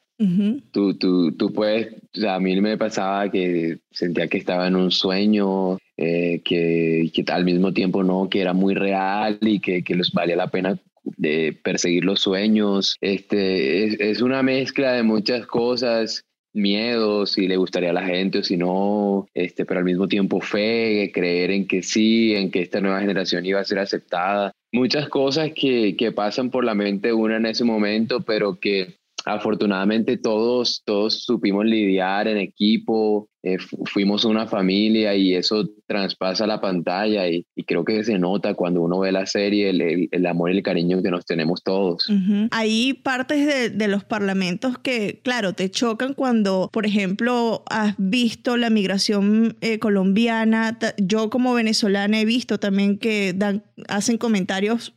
tú, 0.73 0.95
tú, 0.95 1.33
tú, 1.33 1.53
puedes, 1.53 1.95
o 2.17 2.21
sea, 2.21 2.37
a 2.37 2.41
mí 2.41 2.61
me 2.61 2.77
pasaba 2.77 3.31
que 3.31 3.79
sentía 3.91 4.29
que 4.29 4.39
estaba 4.39 4.67
en 4.67 4.77
un 4.77 4.91
sueño, 4.91 5.79
eh, 5.97 6.41
que, 6.45 7.11
que, 7.13 7.25
al 7.33 7.45
mismo 7.45 7.73
tiempo 7.73 8.03
no, 8.03 8.29
que 8.29 8.41
era 8.41 8.53
muy 8.53 8.75
real 8.75 9.39
y 9.41 9.61
que, 9.61 9.83
que 9.83 9.95
les 9.95 10.13
valía 10.13 10.37
la 10.37 10.51
pena 10.51 10.79
de 11.17 11.57
perseguir 11.63 12.05
los 12.05 12.21
sueños. 12.21 12.97
Este, 13.01 13.85
es, 13.85 14.01
es, 14.01 14.21
una 14.21 14.43
mezcla 14.43 14.93
de 14.93 15.03
muchas 15.03 15.47
cosas 15.47 16.26
miedos, 16.57 17.33
si 17.33 17.47
le 17.47 17.57
gustaría 17.57 17.91
a 17.91 17.93
la 17.93 18.05
gente 18.05 18.39
o 18.39 18.43
si 18.43 18.57
no, 18.57 19.29
este, 19.35 19.65
pero 19.65 19.79
al 19.79 19.85
mismo 19.85 20.09
tiempo 20.09 20.41
fe, 20.41 21.11
creer 21.13 21.51
en 21.51 21.67
que 21.69 21.83
sí, 21.83 22.35
en 22.35 22.51
que 22.51 22.63
esta 22.63 22.81
nueva 22.81 23.01
generación 23.01 23.45
iba 23.47 23.61
a 23.61 23.65
ser 23.65 23.79
aceptada. 23.79 24.53
Muchas 24.73 25.09
cosas 25.09 25.53
que, 25.55 25.97
que 25.97 26.13
pasan 26.13 26.51
por 26.51 26.65
la 26.65 26.75
mente 26.75 27.13
una 27.13 27.37
en 27.37 27.47
ese 27.47 27.65
momento, 27.65 28.23
pero 28.23 28.59
que 28.59 28.97
afortunadamente 29.25 30.17
todos, 30.17 30.83
todos 30.85 31.25
supimos 31.25 31.65
lidiar 31.65 32.29
en 32.29 32.39
equipo, 32.39 33.29
eh, 33.49 33.59
fuimos 33.93 34.25
una 34.25 34.49
familia 34.49 35.15
y 35.15 35.33
eso 35.33 35.71
traspasa 35.87 36.49
la 36.49 36.61
pantalla 36.61 37.29
y, 37.29 37.47
creo 37.65 37.85
que 37.85 38.03
se 38.03 38.19
nota 38.19 38.55
cuando 38.55 38.83
uno 38.83 38.99
ve 38.99 39.13
la 39.13 39.25
serie 39.25 39.71
el, 39.71 40.09
el, 40.11 40.27
amor 40.27 40.51
y 40.51 40.57
el 40.57 40.65
cariño 40.65 41.01
que 41.01 41.13
nos 41.13 41.25
tenemos 41.25 41.63
todos. 41.63 42.09
Hay 42.51 42.95
partes 42.95 43.47
de, 43.47 43.71
de, 43.71 43.87
los 43.87 44.03
parlamentos 44.03 44.79
que, 44.79 45.21
claro, 45.23 45.53
te 45.53 45.71
chocan 45.71 46.15
cuando, 46.15 46.71
por 46.73 46.87
ejemplo, 46.87 47.63
has 47.71 47.95
visto 47.99 48.57
la 48.57 48.69
migración 48.69 49.57
eh, 49.61 49.79
colombiana. 49.79 50.77
Yo 50.99 51.31
como 51.31 51.55
venezolana 51.55 52.21
he 52.21 52.25
visto 52.25 52.59
también 52.59 52.99
que 52.99 53.33
dan, 53.33 53.63
hacen 53.87 54.19
comentarios 54.19 54.96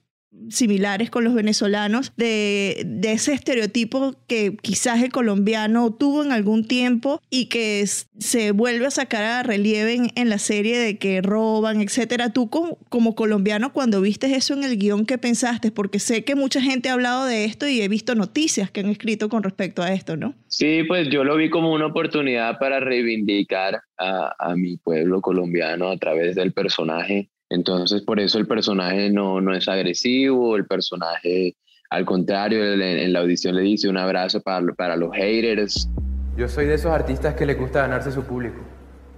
similares 0.50 1.10
con 1.10 1.24
los 1.24 1.34
venezolanos, 1.34 2.13
de, 2.17 2.84
de, 2.86 3.12
ese 3.12 3.34
estereotipo 3.34 4.15
que 4.27 4.55
quizás 4.62 5.01
el 5.03 5.12
colombiano 5.12 5.93
tuvo 5.93 6.24
en 6.24 6.31
algún 6.31 6.65
tiempo 6.65 7.22
y 7.29 7.46
que 7.48 7.86
se 7.86 8.51
vuelve 8.51 8.86
a 8.88 8.91
sacar 8.91 9.24
a 9.24 9.43
relieve 9.43 10.12
en, 10.15 10.29
la 10.29 10.38
serie 10.38 10.77
de 10.77 10.98
que 10.98 11.22
roban, 11.22 11.81
etcétera. 11.81 12.31
Tú 12.31 12.50
como, 12.50 12.77
como, 12.89 13.15
colombiano, 13.15 13.74
cuando 13.74 14.01
viste 14.01 14.34
eso 14.36 14.53
en 14.53 14.63
el 14.63 14.77
guion, 14.77 15.05
¿qué 15.05 15.17
pensaste? 15.17 15.72
Porque 15.72 16.00
sé 16.00 16.24
que 16.24 16.36
mucha 16.36 16.62
gente 16.62 16.89
ha 16.89 16.93
hablado 16.93 17.25
de 17.25 17.46
esto 17.46 17.67
y 17.67 17.81
he 17.81 17.88
visto 17.88 18.15
noticias 18.15 18.72
que 18.72 18.81
han 18.81 18.89
escrito 18.89 19.29
con 19.29 19.43
respecto 19.43 19.81
a 19.81 19.93
esto, 19.93 20.17
¿no? 20.17 20.36
Sí, 20.48 20.84
pues 20.88 21.10
yo 21.10 21.24
lo 21.24 21.36
vi 21.36 21.50
como 21.50 21.74
una 21.74 21.88
oportunidad 21.88 22.60
para 22.60 22.79
reivindicar 22.79 23.81
a, 23.98 24.36
a 24.38 24.55
mi 24.55 24.77
pueblo 24.77 25.22
colombiano 25.22 25.89
a 25.89 25.98
través 25.98 26.36
del 26.36 26.53
personaje 26.53 27.29
entonces, 27.50 28.03
por 28.03 28.20
eso 28.20 28.38
el 28.38 28.46
personaje 28.46 29.10
no, 29.10 29.41
no 29.41 29.56
es 29.56 29.68
agresivo, 29.68 30.56
el 30.56 30.65
personaje, 30.68 31.56
al 31.89 32.06
contrario, 32.06 32.63
en, 32.63 33.12
la 33.12 33.20
audición 33.20 33.56
le 33.56 33.63
dice 33.63 33.89
un 33.89 33.98
abrazo 33.98 34.39
para, 34.41 34.65
para 34.74 34.96
los 34.96 35.12
haters. 35.15 35.89
Yo 36.38 36.48
soy 36.48 36.68
de 36.68 36.75
esos 36.75 36.91
artistas 36.91 37.34
que 37.34 37.48
le 37.48 37.56
gusta 37.56 37.82
ganarse 37.82 38.12
su 38.12 38.24
público. 38.24 38.60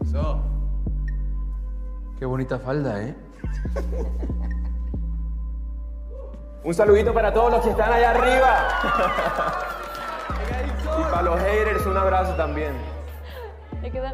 So. 0.10 0.42
Qué 2.18 2.26
bonita 2.26 2.58
falda, 2.58 3.04
¿eh? 3.04 3.14
un 6.64 6.74
saludito 6.74 7.14
para 7.14 7.34
todos 7.34 7.52
los 7.52 7.64
que 7.64 7.72
están 7.72 7.92
allá 7.92 8.12
arriba. 8.12 8.70
y 11.00 11.04
para 11.12 11.22
los 11.24 11.40
haters, 11.40 11.86
un 11.86 11.98
abrazo 11.98 12.34
también. 12.36 12.72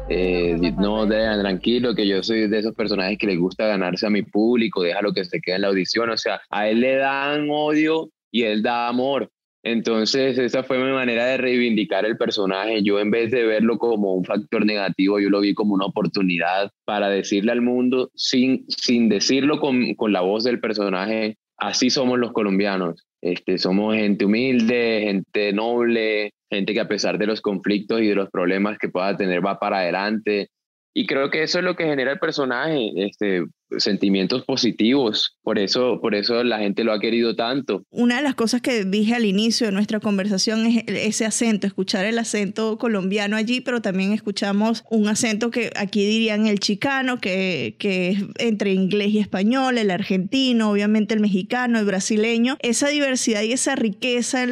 Eh, 0.08 0.72
no, 0.78 1.06
dejan 1.06 1.40
tranquilo, 1.40 1.94
que 1.94 2.06
yo 2.06 2.22
soy 2.22 2.48
de 2.48 2.58
esos 2.58 2.74
personajes 2.74 3.18
que 3.18 3.26
les 3.26 3.38
gusta 3.38 3.66
ganarse 3.66 4.06
a 4.06 4.10
mi 4.10 4.22
público, 4.22 4.82
déjalo 4.82 5.12
que 5.12 5.24
se 5.24 5.40
quede 5.40 5.56
en 5.56 5.62
la 5.62 5.68
audición. 5.68 6.10
O 6.10 6.16
sea, 6.16 6.40
a 6.50 6.68
él 6.68 6.80
le 6.80 6.96
dan 6.96 7.48
odio 7.50 8.10
y 8.30 8.44
él 8.44 8.62
da 8.62 8.88
amor. 8.88 9.30
Entonces, 9.62 10.38
esa 10.38 10.62
fue 10.62 10.78
mi 10.78 10.90
manera 10.92 11.26
de 11.26 11.36
reivindicar 11.36 12.06
el 12.06 12.16
personaje. 12.16 12.82
Yo, 12.82 13.00
en 13.00 13.10
vez 13.10 13.30
de 13.30 13.44
verlo 13.44 13.76
como 13.76 14.14
un 14.14 14.24
factor 14.24 14.64
negativo, 14.64 15.18
yo 15.18 15.28
lo 15.30 15.40
vi 15.40 15.52
como 15.52 15.74
una 15.74 15.86
oportunidad 15.86 16.70
para 16.84 17.10
decirle 17.10 17.52
al 17.52 17.60
mundo, 17.60 18.10
sin, 18.14 18.64
sin 18.68 19.08
decirlo 19.08 19.60
con, 19.60 19.94
con 19.94 20.12
la 20.12 20.20
voz 20.20 20.44
del 20.44 20.60
personaje, 20.60 21.36
así 21.58 21.90
somos 21.90 22.18
los 22.18 22.32
colombianos. 22.32 23.04
Este, 23.20 23.58
somos 23.58 23.96
gente 23.96 24.24
humilde, 24.24 25.00
gente 25.04 25.52
noble, 25.52 26.32
gente 26.50 26.74
que 26.74 26.80
a 26.80 26.88
pesar 26.88 27.18
de 27.18 27.26
los 27.26 27.40
conflictos 27.40 28.00
y 28.00 28.08
de 28.08 28.14
los 28.14 28.30
problemas 28.30 28.78
que 28.78 28.88
pueda 28.88 29.16
tener 29.16 29.44
va 29.44 29.58
para 29.58 29.78
adelante. 29.78 30.50
Y 30.94 31.06
creo 31.06 31.30
que 31.30 31.42
eso 31.42 31.58
es 31.58 31.64
lo 31.64 31.76
que 31.76 31.84
genera 31.84 32.12
el 32.12 32.18
personaje, 32.18 32.92
este, 32.96 33.44
sentimientos 33.76 34.44
positivos. 34.44 35.36
Por 35.42 35.58
eso, 35.58 36.00
por 36.00 36.14
eso 36.14 36.42
la 36.44 36.58
gente 36.58 36.84
lo 36.84 36.92
ha 36.92 37.00
querido 37.00 37.36
tanto. 37.36 37.82
Una 37.90 38.16
de 38.16 38.22
las 38.22 38.34
cosas 38.34 38.60
que 38.60 38.84
dije 38.84 39.14
al 39.14 39.24
inicio 39.24 39.66
de 39.66 39.72
nuestra 39.72 40.00
conversación 40.00 40.66
es 40.66 40.84
ese 40.86 41.26
acento, 41.26 41.66
escuchar 41.66 42.04
el 42.04 42.18
acento 42.18 42.78
colombiano 42.78 43.36
allí, 43.36 43.60
pero 43.60 43.82
también 43.82 44.12
escuchamos 44.12 44.84
un 44.90 45.08
acento 45.08 45.50
que 45.50 45.70
aquí 45.76 46.04
dirían 46.06 46.46
el 46.46 46.60
chicano, 46.60 47.20
que, 47.20 47.76
que 47.78 48.10
es 48.10 48.18
entre 48.38 48.72
inglés 48.72 49.08
y 49.08 49.18
español, 49.18 49.78
el 49.78 49.90
argentino, 49.90 50.70
obviamente 50.70 51.14
el 51.14 51.20
mexicano, 51.20 51.78
el 51.78 51.84
brasileño. 51.84 52.56
Esa 52.60 52.88
diversidad 52.88 53.42
y 53.42 53.52
esa 53.52 53.76
riqueza 53.76 54.46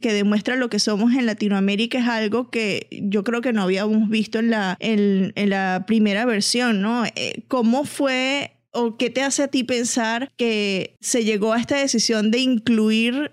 que 0.00 0.12
demuestra 0.12 0.56
lo 0.56 0.68
que 0.68 0.78
somos 0.78 1.14
en 1.14 1.26
Latinoamérica 1.26 1.98
es 1.98 2.08
algo 2.08 2.50
que 2.50 2.88
yo 2.90 3.24
creo 3.24 3.40
que 3.40 3.52
no 3.52 3.62
habíamos 3.62 4.08
visto 4.08 4.38
en 4.38 4.50
la, 4.50 4.76
en, 4.80 5.32
en 5.36 5.50
la 5.50 5.84
primera 5.86 6.24
versión, 6.24 6.80
¿no? 6.80 7.04
Eh, 7.04 7.42
¿Cómo 7.48 7.84
fue 7.84 8.55
o 8.76 8.96
qué 8.96 9.10
te 9.10 9.22
hace 9.22 9.42
a 9.42 9.48
ti 9.48 9.64
pensar 9.64 10.30
que 10.36 10.96
se 11.00 11.24
llegó 11.24 11.52
a 11.52 11.58
esta 11.58 11.78
decisión 11.78 12.30
de 12.30 12.38
incluir 12.38 13.32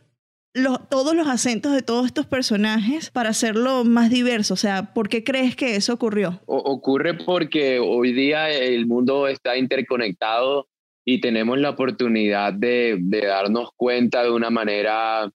todos 0.90 1.16
los 1.16 1.28
acentos 1.28 1.74
de 1.74 1.82
todos 1.82 2.06
estos 2.06 2.28
personajes 2.28 3.10
para 3.10 3.30
hacerlo 3.30 3.84
más 3.84 4.10
diverso? 4.10 4.54
O 4.54 4.58
sea, 4.58 4.94
¿por 4.94 5.10
qué 5.10 5.24
crees 5.24 5.56
que 5.56 5.76
eso 5.76 5.94
ocurrió? 5.94 6.42
ocurre 6.46 7.16
porque 7.16 7.80
hoy 7.80 8.14
día 8.14 8.50
el 8.50 8.86
mundo 8.86 9.28
está 9.28 9.58
interconectado 9.58 10.68
y 11.06 11.20
tenemos 11.20 11.58
la 11.60 11.72
oportunidad 11.72 12.54
de, 12.54 12.98
darnos 13.02 13.70
cuenta 13.76 14.24
de 14.24 14.32
una 14.32 14.50
manera 14.50 15.30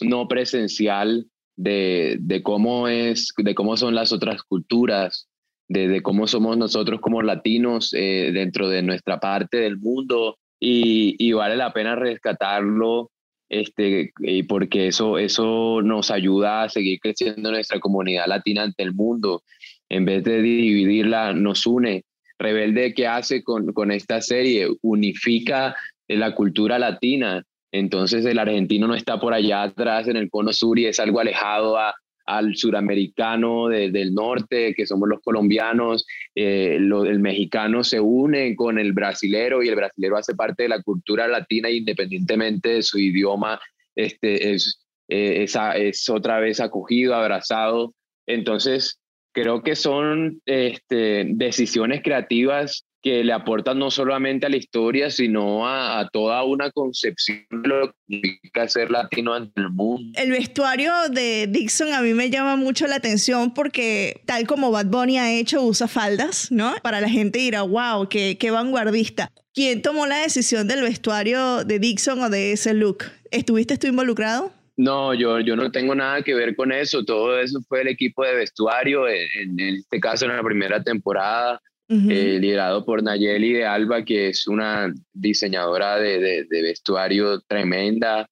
no 0.00 0.26
presencial 0.26 1.26
de, 1.56 2.16
de, 2.20 2.42
cómo 2.42 2.88
es, 2.88 3.32
de 3.36 3.54
cómo 3.54 3.76
son 3.76 3.94
las 3.94 4.12
otras 4.12 4.42
culturas, 4.42 5.28
de, 5.68 6.02
cómo 6.02 6.26
somos 6.26 6.56
nosotros 6.56 7.00
como 7.00 7.22
latinos 7.22 7.94
eh, 7.94 8.30
dentro 8.32 8.68
de 8.68 8.82
nuestra 8.82 9.18
parte 9.18 9.58
del 9.58 9.78
mundo 9.78 10.36
y, 10.60 11.32
vale 11.32 11.56
la 11.56 11.72
pena 11.72 11.96
rescatarlo 11.96 13.10
este, 13.48 14.12
y 14.20 14.44
porque 14.44 14.86
eso, 14.88 15.18
eso 15.18 15.80
nos 15.82 16.10
ayuda 16.10 16.62
a 16.62 16.68
seguir 16.68 17.00
creciendo 17.00 17.50
nuestra 17.50 17.80
comunidad 17.80 18.26
latina 18.26 18.62
ante 18.62 18.82
el 18.82 18.94
mundo. 18.94 19.42
En 19.88 20.04
vez 20.04 20.24
de 20.24 20.40
dividirla, 20.40 21.32
nos 21.32 21.66
une. 21.66 22.04
Rebelde, 22.38 22.94
¿qué 22.94 23.06
hace 23.06 23.42
con, 23.42 23.72
con 23.72 23.90
esta 23.90 24.20
serie? 24.20 24.68
Unifica 24.82 25.76
la 26.08 26.34
cultura 26.34 26.78
latina. 26.78 27.44
Entonces 27.72 28.24
el 28.24 28.38
argentino 28.38 28.86
no 28.86 28.94
está 28.94 29.18
por 29.18 29.34
allá 29.34 29.62
atrás 29.62 30.08
en 30.08 30.16
el 30.16 30.30
cono 30.30 30.52
sur 30.52 30.78
y 30.78 30.86
es 30.86 31.00
algo 31.00 31.20
alejado 31.20 31.78
a, 31.78 31.94
al 32.26 32.56
suramericano 32.56 33.68
del 33.68 34.14
norte, 34.14 34.74
que 34.74 34.86
somos 34.86 35.08
los 35.08 35.20
colombianos, 35.20 36.06
eh, 36.34 36.76
el 36.76 37.18
mexicano 37.20 37.82
se 37.84 38.00
une 38.00 38.54
con 38.56 38.78
el 38.78 38.92
brasilero 38.92 39.62
y 39.62 39.68
el 39.68 39.76
brasilero 39.76 40.16
hace 40.16 40.34
parte 40.34 40.64
de 40.64 40.68
la 40.68 40.82
cultura 40.82 41.26
latina 41.26 41.70
independientemente 41.70 42.70
de 42.70 42.82
su 42.82 42.98
idioma, 42.98 43.60
este, 43.94 44.52
es, 44.52 44.84
eh, 45.08 45.44
es 45.76 46.08
otra 46.08 46.40
vez 46.40 46.60
acogido, 46.60 47.14
abrazado. 47.14 47.94
Entonces, 48.26 49.00
creo 49.32 49.62
que 49.62 49.74
son 49.74 50.40
este, 50.46 51.26
decisiones 51.28 52.02
creativas 52.02 52.86
que 53.02 53.24
le 53.24 53.32
aportan 53.32 53.78
no 53.78 53.90
solamente 53.90 54.46
a 54.46 54.48
la 54.48 54.56
historia, 54.56 55.10
sino 55.10 55.66
a, 55.66 56.08
toda 56.12 56.44
una 56.44 56.70
concepción 56.70 57.44
de 57.50 57.68
lo 57.68 57.88
que 57.88 57.96
significa 58.08 58.68
ser 58.68 58.90
latino 58.90 59.34
ante 59.34 59.60
el 59.60 59.70
mundo. 59.70 60.18
El 60.18 60.30
vestuario 60.30 60.92
de 61.10 61.48
Dixon 61.48 61.92
a 61.92 62.00
mí 62.00 62.14
me 62.14 62.30
llama 62.30 62.56
mucho 62.56 62.86
la 62.86 62.96
atención 62.96 63.52
porque 63.54 64.22
tal 64.24 64.46
como 64.46 64.70
Bad 64.70 64.86
Bunny 64.86 65.18
ha 65.18 65.32
hecho, 65.32 65.62
usa 65.62 65.88
faldas, 65.88 66.52
¿no? 66.52 66.74
Para 66.82 67.00
la 67.00 67.08
gente 67.08 67.40
dirá, 67.40 67.62
wow, 67.62 68.08
qué, 68.08 68.38
qué 68.38 68.50
vanguardista. 68.50 69.32
¿Quién 69.52 69.82
tomó 69.82 70.06
la 70.06 70.18
decisión 70.18 70.68
del 70.68 70.82
vestuario 70.82 71.64
de 71.64 71.78
Dixon 71.78 72.20
o 72.20 72.30
de 72.30 72.52
ese 72.52 72.72
look? 72.72 73.04
¿Estuviste 73.30 73.76
tú 73.78 73.88
involucrado? 73.88 74.52
No, 74.76 75.12
yo, 75.12 75.40
yo 75.40 75.56
no 75.56 75.70
tengo 75.70 75.94
nada 75.94 76.22
que 76.22 76.34
ver 76.34 76.56
con 76.56 76.72
eso. 76.72 77.04
Todo 77.04 77.38
eso 77.38 77.60
fue 77.68 77.82
el 77.82 77.88
equipo 77.88 78.24
de 78.24 78.34
vestuario, 78.34 79.06
en, 79.08 79.60
en 79.60 79.76
este 79.76 80.00
caso 80.00 80.24
en 80.24 80.36
la 80.36 80.42
primera 80.42 80.82
temporada. 80.82 81.60
Eh, 81.92 82.38
liderado 82.40 82.84
por 82.84 83.02
Nayeli 83.02 83.52
de 83.52 83.66
Alba, 83.66 84.04
que 84.04 84.28
es 84.28 84.46
una 84.46 84.92
diseñadora 85.12 85.98
de, 85.98 86.46
vestuario 86.50 87.40
tremenda, 87.40 88.28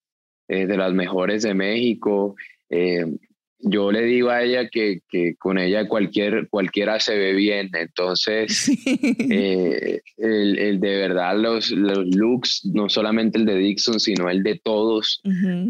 de 0.48 0.76
las 0.76 0.92
mejores 0.92 1.42
de 1.42 1.54
México. 1.54 2.34
Eh, 2.70 3.04
yo 3.62 3.92
le 3.92 4.02
digo 4.02 4.30
a 4.30 4.42
ella 4.42 4.68
que, 4.68 5.00
que, 5.08 5.34
con 5.36 5.58
ella 5.58 5.86
cualquier, 5.86 6.48
cualquiera 6.48 6.98
se 6.98 7.16
ve 7.16 7.34
bien. 7.34 7.70
Entonces, 7.74 8.70
eh, 9.30 10.00
el, 10.16 10.58
el, 10.58 10.80
de 10.80 10.96
verdad, 10.96 11.36
los, 11.36 11.70
los, 11.70 12.06
looks, 12.14 12.70
no 12.72 12.88
solamente 12.88 13.38
el 13.38 13.44
de 13.44 13.56
Dixon, 13.56 14.00
sino 14.00 14.30
el 14.30 14.42
de 14.42 14.60
todos, 14.62 15.20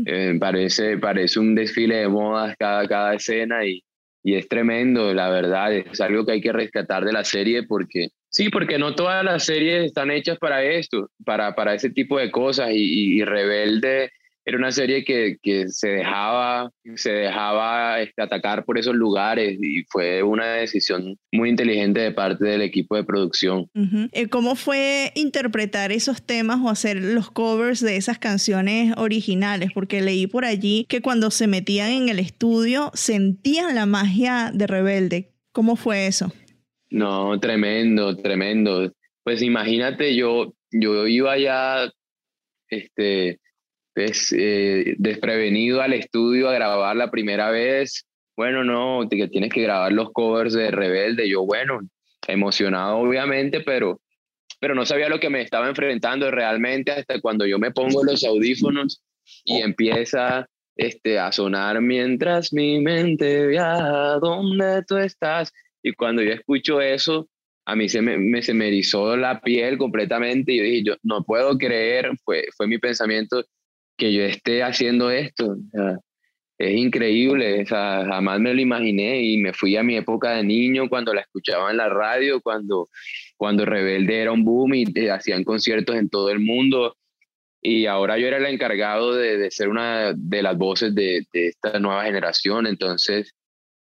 eh, 0.06 0.36
parece, 0.38 0.98
parece 0.98 1.40
un 1.40 1.54
desfile 1.54 1.96
de 1.96 2.08
modas 2.08 2.54
cada, 2.58 2.86
cada 2.86 3.14
escena 3.14 3.66
y, 3.66 3.82
y 4.22 4.34
es 4.34 4.48
tremendo, 4.48 5.12
la 5.14 5.30
verdad. 5.30 5.72
Es 5.72 6.00
algo 6.00 6.24
que 6.26 6.32
hay 6.32 6.40
que 6.40 6.52
rescatar 6.52 7.04
de 7.04 7.12
la 7.12 7.24
serie 7.24 7.62
porque 7.64 8.08
Sí, 8.32 8.48
porque 8.48 8.78
no 8.78 8.94
todas 8.94 9.24
las 9.24 9.44
series 9.44 9.84
están 9.84 10.12
hechas 10.12 10.38
para 10.38 10.62
esto, 10.62 11.10
para, 11.24 11.56
para 11.56 11.74
ese 11.74 11.90
tipo 11.90 12.16
de 12.16 12.30
cosas. 12.30 12.70
Y, 12.72 13.18
y 13.18 13.24
Rebelde 13.24 14.12
era 14.44 14.56
una 14.56 14.72
serie 14.72 15.04
que, 15.04 15.36
que, 15.42 15.68
se 15.68 15.88
dejaba, 15.88 16.70
se 16.94 17.12
dejaba 17.12 18.00
este, 18.00 18.22
atacar 18.22 18.64
por 18.64 18.78
esos 18.78 18.94
lugares 18.94 19.58
y 19.60 19.84
fue 19.88 20.22
una 20.22 20.54
decisión 20.54 21.18
muy 21.30 21.50
inteligente 21.50 22.00
de 22.00 22.12
parte 22.12 22.44
del 22.44 22.62
equipo 22.62 22.96
de 22.96 23.04
producción. 23.04 23.68
Eh, 24.12 24.28
¿Cómo 24.28 24.54
fue 24.56 25.12
interpretar 25.14 25.92
esos 25.92 26.22
temas 26.24 26.58
o 26.62 26.70
hacer 26.70 26.96
los 26.96 27.30
covers 27.30 27.80
de 27.80 27.96
esas 27.96 28.18
canciones 28.18 28.94
originales? 28.96 29.70
Porque 29.74 30.00
leí 30.00 30.26
por 30.26 30.44
allí 30.44 30.86
que 30.88 31.02
cuando 31.02 31.30
se 31.30 31.46
metían 31.46 31.90
en 31.90 32.08
el 32.08 32.18
estudio 32.18 32.90
sentían 32.94 33.74
la 33.74 33.86
magia 33.86 34.50
de 34.52 34.66
Rebelde. 34.66 35.32
¿Cómo 35.52 35.76
fue 35.76 36.06
eso? 36.06 36.32
No, 36.90 37.38
tremendo, 37.38 38.16
tremendo. 38.16 38.92
Pues 39.22 39.42
imagínate, 39.42 40.16
yo, 40.16 40.54
yo 40.70 41.06
iba 41.06 41.38
ya, 41.38 41.90
este, 42.68 43.38
pues, 43.94 44.34
eh, 44.36 44.94
desprevenido 44.98 45.80
al 45.82 45.92
estudio 45.92 46.48
a 46.48 46.54
grabar 46.54 46.96
la 46.96 47.10
primera 47.10 47.50
vez. 47.50 48.06
Bueno, 48.36 48.64
no, 48.64 49.08
que 49.08 49.28
tienes 49.28 49.52
que 49.52 49.62
grabar 49.62 49.92
los 49.92 50.12
covers 50.12 50.54
de 50.54 50.70
Rebelde. 50.70 51.28
Yo, 51.28 51.44
bueno, 51.44 51.80
emocionado 52.26 52.98
obviamente, 52.98 53.60
pero, 53.60 54.00
pero 54.60 54.74
no 54.74 54.86
sabía 54.86 55.08
lo 55.08 55.20
que 55.20 55.30
me 55.30 55.42
estaba 55.42 55.68
enfrentando 55.68 56.30
realmente 56.30 56.92
hasta 56.92 57.20
cuando 57.20 57.46
yo 57.46 57.58
me 57.58 57.70
pongo 57.70 58.04
los 58.04 58.24
audífonos 58.24 59.02
y 59.44 59.60
empieza 59.60 60.48
este, 60.76 61.18
a 61.18 61.32
sonar 61.32 61.80
mientras 61.80 62.52
mi 62.52 62.80
mente 62.80 63.46
viaja, 63.46 64.18
¿dónde 64.20 64.82
tú 64.86 64.96
estás? 64.96 65.52
Y 65.82 65.92
cuando 65.92 66.22
yo 66.22 66.32
escucho 66.32 66.80
eso, 66.80 67.28
a 67.66 67.76
mí 67.76 67.88
se 67.88 68.02
me, 68.02 68.42
se 68.42 68.54
me 68.54 68.68
erizó 68.68 69.16
la 69.16 69.40
piel 69.40 69.78
completamente 69.78 70.52
y 70.52 70.58
yo 70.58 70.64
dije, 70.64 70.82
yo 70.84 70.96
no 71.02 71.22
puedo 71.22 71.56
creer, 71.58 72.10
fue, 72.24 72.44
fue 72.56 72.66
mi 72.66 72.78
pensamiento, 72.78 73.44
que 74.00 74.12
yo 74.12 74.24
esté 74.24 74.62
haciendo 74.64 75.10
esto. 75.10 75.56
es 76.58 76.76
increíble, 76.76 77.62
o 77.62 77.66
jamás 77.66 78.40
me 78.40 78.54
lo 78.54 78.60
imaginé 78.60 79.22
y 79.22 79.36
me 79.38 79.52
fui 79.52 79.76
a 79.76 79.82
mi 79.82 79.96
época 79.96 80.32
de 80.32 80.44
niño 80.44 80.88
cuando 80.88 81.14
la 81.14 81.20
escuchaba 81.20 81.70
en 81.70 81.76
la 81.76 81.88
radio, 81.88 82.40
cuando, 82.40 82.88
cuando 83.36 83.64
Rebelde 83.64 84.20
era 84.20 84.32
un 84.32 84.44
boom 84.44 84.74
y 84.74 84.84
eh, 84.94 85.10
hacían 85.10 85.44
conciertos 85.44 85.96
en 85.96 86.08
todo 86.08 86.30
el 86.30 86.40
mundo. 86.40 86.96
Y 87.62 87.86
ahora 87.86 88.18
yo 88.18 88.26
era 88.26 88.38
el 88.38 88.46
encargado 88.46 89.14
de, 89.14 89.36
de 89.36 89.50
ser 89.50 89.68
una 89.68 90.14
de 90.16 90.42
las 90.42 90.56
voces 90.56 90.94
de, 90.94 91.26
de, 91.32 91.48
esta 91.48 91.78
nueva 91.78 92.04
generación. 92.04 92.66
Entonces, 92.66 93.34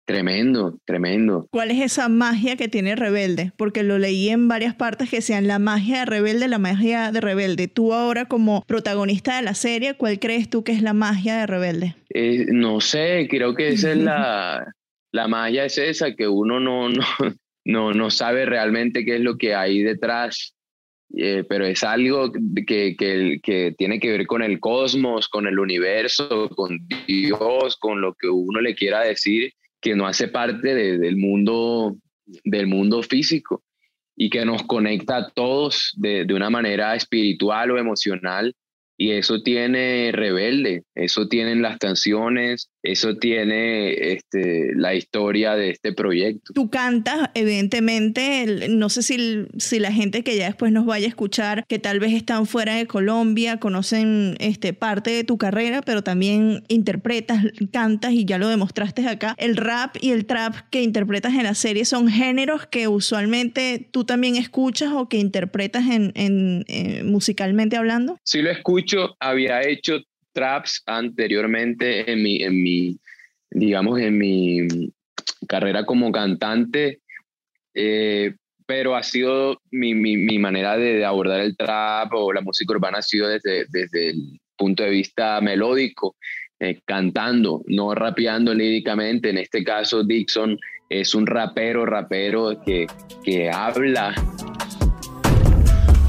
Tremendo, 0.06 0.78
tremendo. 0.84 1.46
¿Cuál 1.50 1.70
es 1.70 1.80
esa 1.80 2.10
magia 2.10 2.56
que 2.56 2.68
tiene 2.68 2.94
Rebelde? 2.94 3.52
Porque 3.56 3.82
lo 3.82 3.98
leí 3.98 4.28
en 4.28 4.48
varias 4.48 4.74
partes 4.74 5.08
que 5.08 5.22
sean 5.22 5.46
la 5.46 5.58
magia 5.58 6.00
de 6.00 6.04
Rebelde, 6.04 6.46
la 6.46 6.58
magia 6.58 7.10
de 7.10 7.22
Rebelde. 7.22 7.68
Tú 7.68 7.94
ahora 7.94 8.26
como 8.26 8.62
protagonista 8.66 9.36
de 9.36 9.42
la 9.42 9.54
serie, 9.54 9.94
¿cuál 9.94 10.18
crees 10.18 10.50
tú 10.50 10.62
que 10.62 10.72
es 10.72 10.82
la 10.82 10.92
magia 10.92 11.38
de 11.38 11.46
Rebelde? 11.46 11.96
Eh, 12.10 12.44
no 12.50 12.82
sé, 12.82 13.28
creo 13.30 13.54
que 13.54 13.68
esa 13.68 13.92
es 13.92 13.96
la, 13.98 14.74
la 15.10 15.26
magia 15.26 15.64
es 15.64 15.78
esa, 15.78 16.14
que 16.14 16.28
uno 16.28 16.60
no, 16.60 16.90
no, 16.90 17.06
no, 17.64 17.92
no 17.94 18.10
sabe 18.10 18.44
realmente 18.44 19.06
qué 19.06 19.16
es 19.16 19.22
lo 19.22 19.38
que 19.38 19.54
hay 19.54 19.82
detrás. 19.82 20.54
Eh, 21.16 21.44
pero 21.48 21.64
es 21.64 21.84
algo 21.84 22.32
que, 22.66 22.96
que, 22.96 23.38
que, 23.40 23.74
tiene 23.78 24.00
que 24.00 24.10
ver 24.10 24.26
con 24.26 24.42
el 24.42 24.58
cosmos, 24.58 25.28
con 25.28 25.46
el 25.46 25.60
universo, 25.60 26.50
con 26.50 26.80
Dios, 27.06 27.76
con 27.78 28.00
lo 28.00 28.14
que 28.14 28.28
uno 28.28 28.60
le 28.60 28.74
quiera 28.74 29.02
decir 29.02 29.52
que 29.84 29.94
no 29.94 30.06
hace 30.06 30.28
parte 30.28 30.74
del, 30.74 31.16
mundo, 31.16 31.98
del 32.42 32.66
mundo 32.66 33.02
físico 33.02 33.62
y 34.16 34.30
que 34.30 34.46
nos 34.46 34.62
conecta 34.62 35.18
a 35.18 35.28
todos 35.28 35.92
de, 35.98 36.24
de 36.24 36.32
una 36.32 36.48
manera 36.48 36.96
espiritual 36.96 37.70
o 37.70 37.78
emocional. 37.78 38.56
Y 38.96 39.10
eso 39.10 39.42
tiene 39.42 40.10
Rebelde, 40.10 40.84
eso 40.94 41.28
tienen 41.28 41.60
las 41.60 41.76
canciones, 41.76 42.70
eso 42.84 43.16
tiene 43.16 44.12
este, 44.12 44.72
la 44.76 44.94
historia 44.94 45.54
de 45.56 45.70
este 45.70 45.92
proyecto. 45.92 46.52
Tú 46.52 46.68
cantas, 46.68 47.30
evidentemente, 47.34 48.68
no 48.68 48.90
sé 48.90 49.02
si, 49.02 49.46
si 49.56 49.80
la 49.80 49.90
gente 49.90 50.22
que 50.22 50.36
ya 50.36 50.46
después 50.46 50.70
nos 50.70 50.84
vaya 50.84 51.06
a 51.06 51.08
escuchar, 51.08 51.64
que 51.66 51.78
tal 51.78 51.98
vez 51.98 52.12
están 52.12 52.46
fuera 52.46 52.74
de 52.74 52.86
Colombia, 52.86 53.58
conocen 53.58 54.36
este, 54.38 54.74
parte 54.74 55.10
de 55.10 55.24
tu 55.24 55.38
carrera, 55.38 55.80
pero 55.80 56.02
también 56.02 56.62
interpretas, 56.68 57.44
cantas 57.72 58.12
y 58.12 58.26
ya 58.26 58.36
lo 58.36 58.48
demostraste 58.48 59.08
acá. 59.08 59.34
El 59.38 59.56
rap 59.56 59.96
y 60.00 60.10
el 60.10 60.26
trap 60.26 60.54
que 60.70 60.82
interpretas 60.82 61.32
en 61.34 61.44
la 61.44 61.54
serie 61.54 61.86
son 61.86 62.08
géneros 62.08 62.66
que 62.66 62.86
usualmente 62.86 63.88
tú 63.90 64.04
también 64.04 64.36
escuchas 64.36 64.92
o 64.92 65.08
que 65.08 65.16
interpretas 65.16 65.88
en, 65.88 66.12
en 66.14 66.64
eh, 66.68 67.02
musicalmente 67.02 67.76
hablando. 67.76 68.18
Sí 68.24 68.42
lo 68.42 68.50
escucho 68.50 69.16
había 69.20 69.62
hecho 69.62 70.00
traps 70.34 70.82
anteriormente 70.84 72.10
en 72.10 72.22
mi, 72.22 72.42
en 72.42 72.62
mi 72.62 72.98
digamos, 73.54 74.00
en 74.00 74.18
mi 74.18 74.66
carrera 75.48 75.86
como 75.86 76.10
cantante, 76.10 77.00
eh, 77.72 78.34
pero 78.66 78.96
ha 78.96 79.02
sido 79.02 79.60
mi, 79.70 79.94
mi, 79.94 80.16
mi 80.16 80.38
manera 80.38 80.76
de, 80.76 81.04
abordar 81.04 81.40
el 81.40 81.56
trap 81.56 82.12
o 82.14 82.32
la 82.32 82.40
música 82.40 82.72
urbana 82.72 82.98
ha 82.98 83.02
sido 83.02 83.28
desde, 83.28 83.66
desde 83.70 84.10
el 84.10 84.40
punto 84.56 84.82
de 84.82 84.90
vista 84.90 85.40
melódico, 85.40 86.16
eh, 86.58 86.80
cantando, 86.84 87.62
no 87.66 87.94
rapeando 87.94 88.54
líricamente. 88.54 89.30
En 89.30 89.38
este 89.38 89.62
caso, 89.62 90.02
Dixon 90.02 90.58
es 90.88 91.14
un 91.14 91.26
rapero, 91.26 91.86
rapero 91.86 92.60
que, 92.64 92.86
que 93.22 93.50
habla 93.50 94.14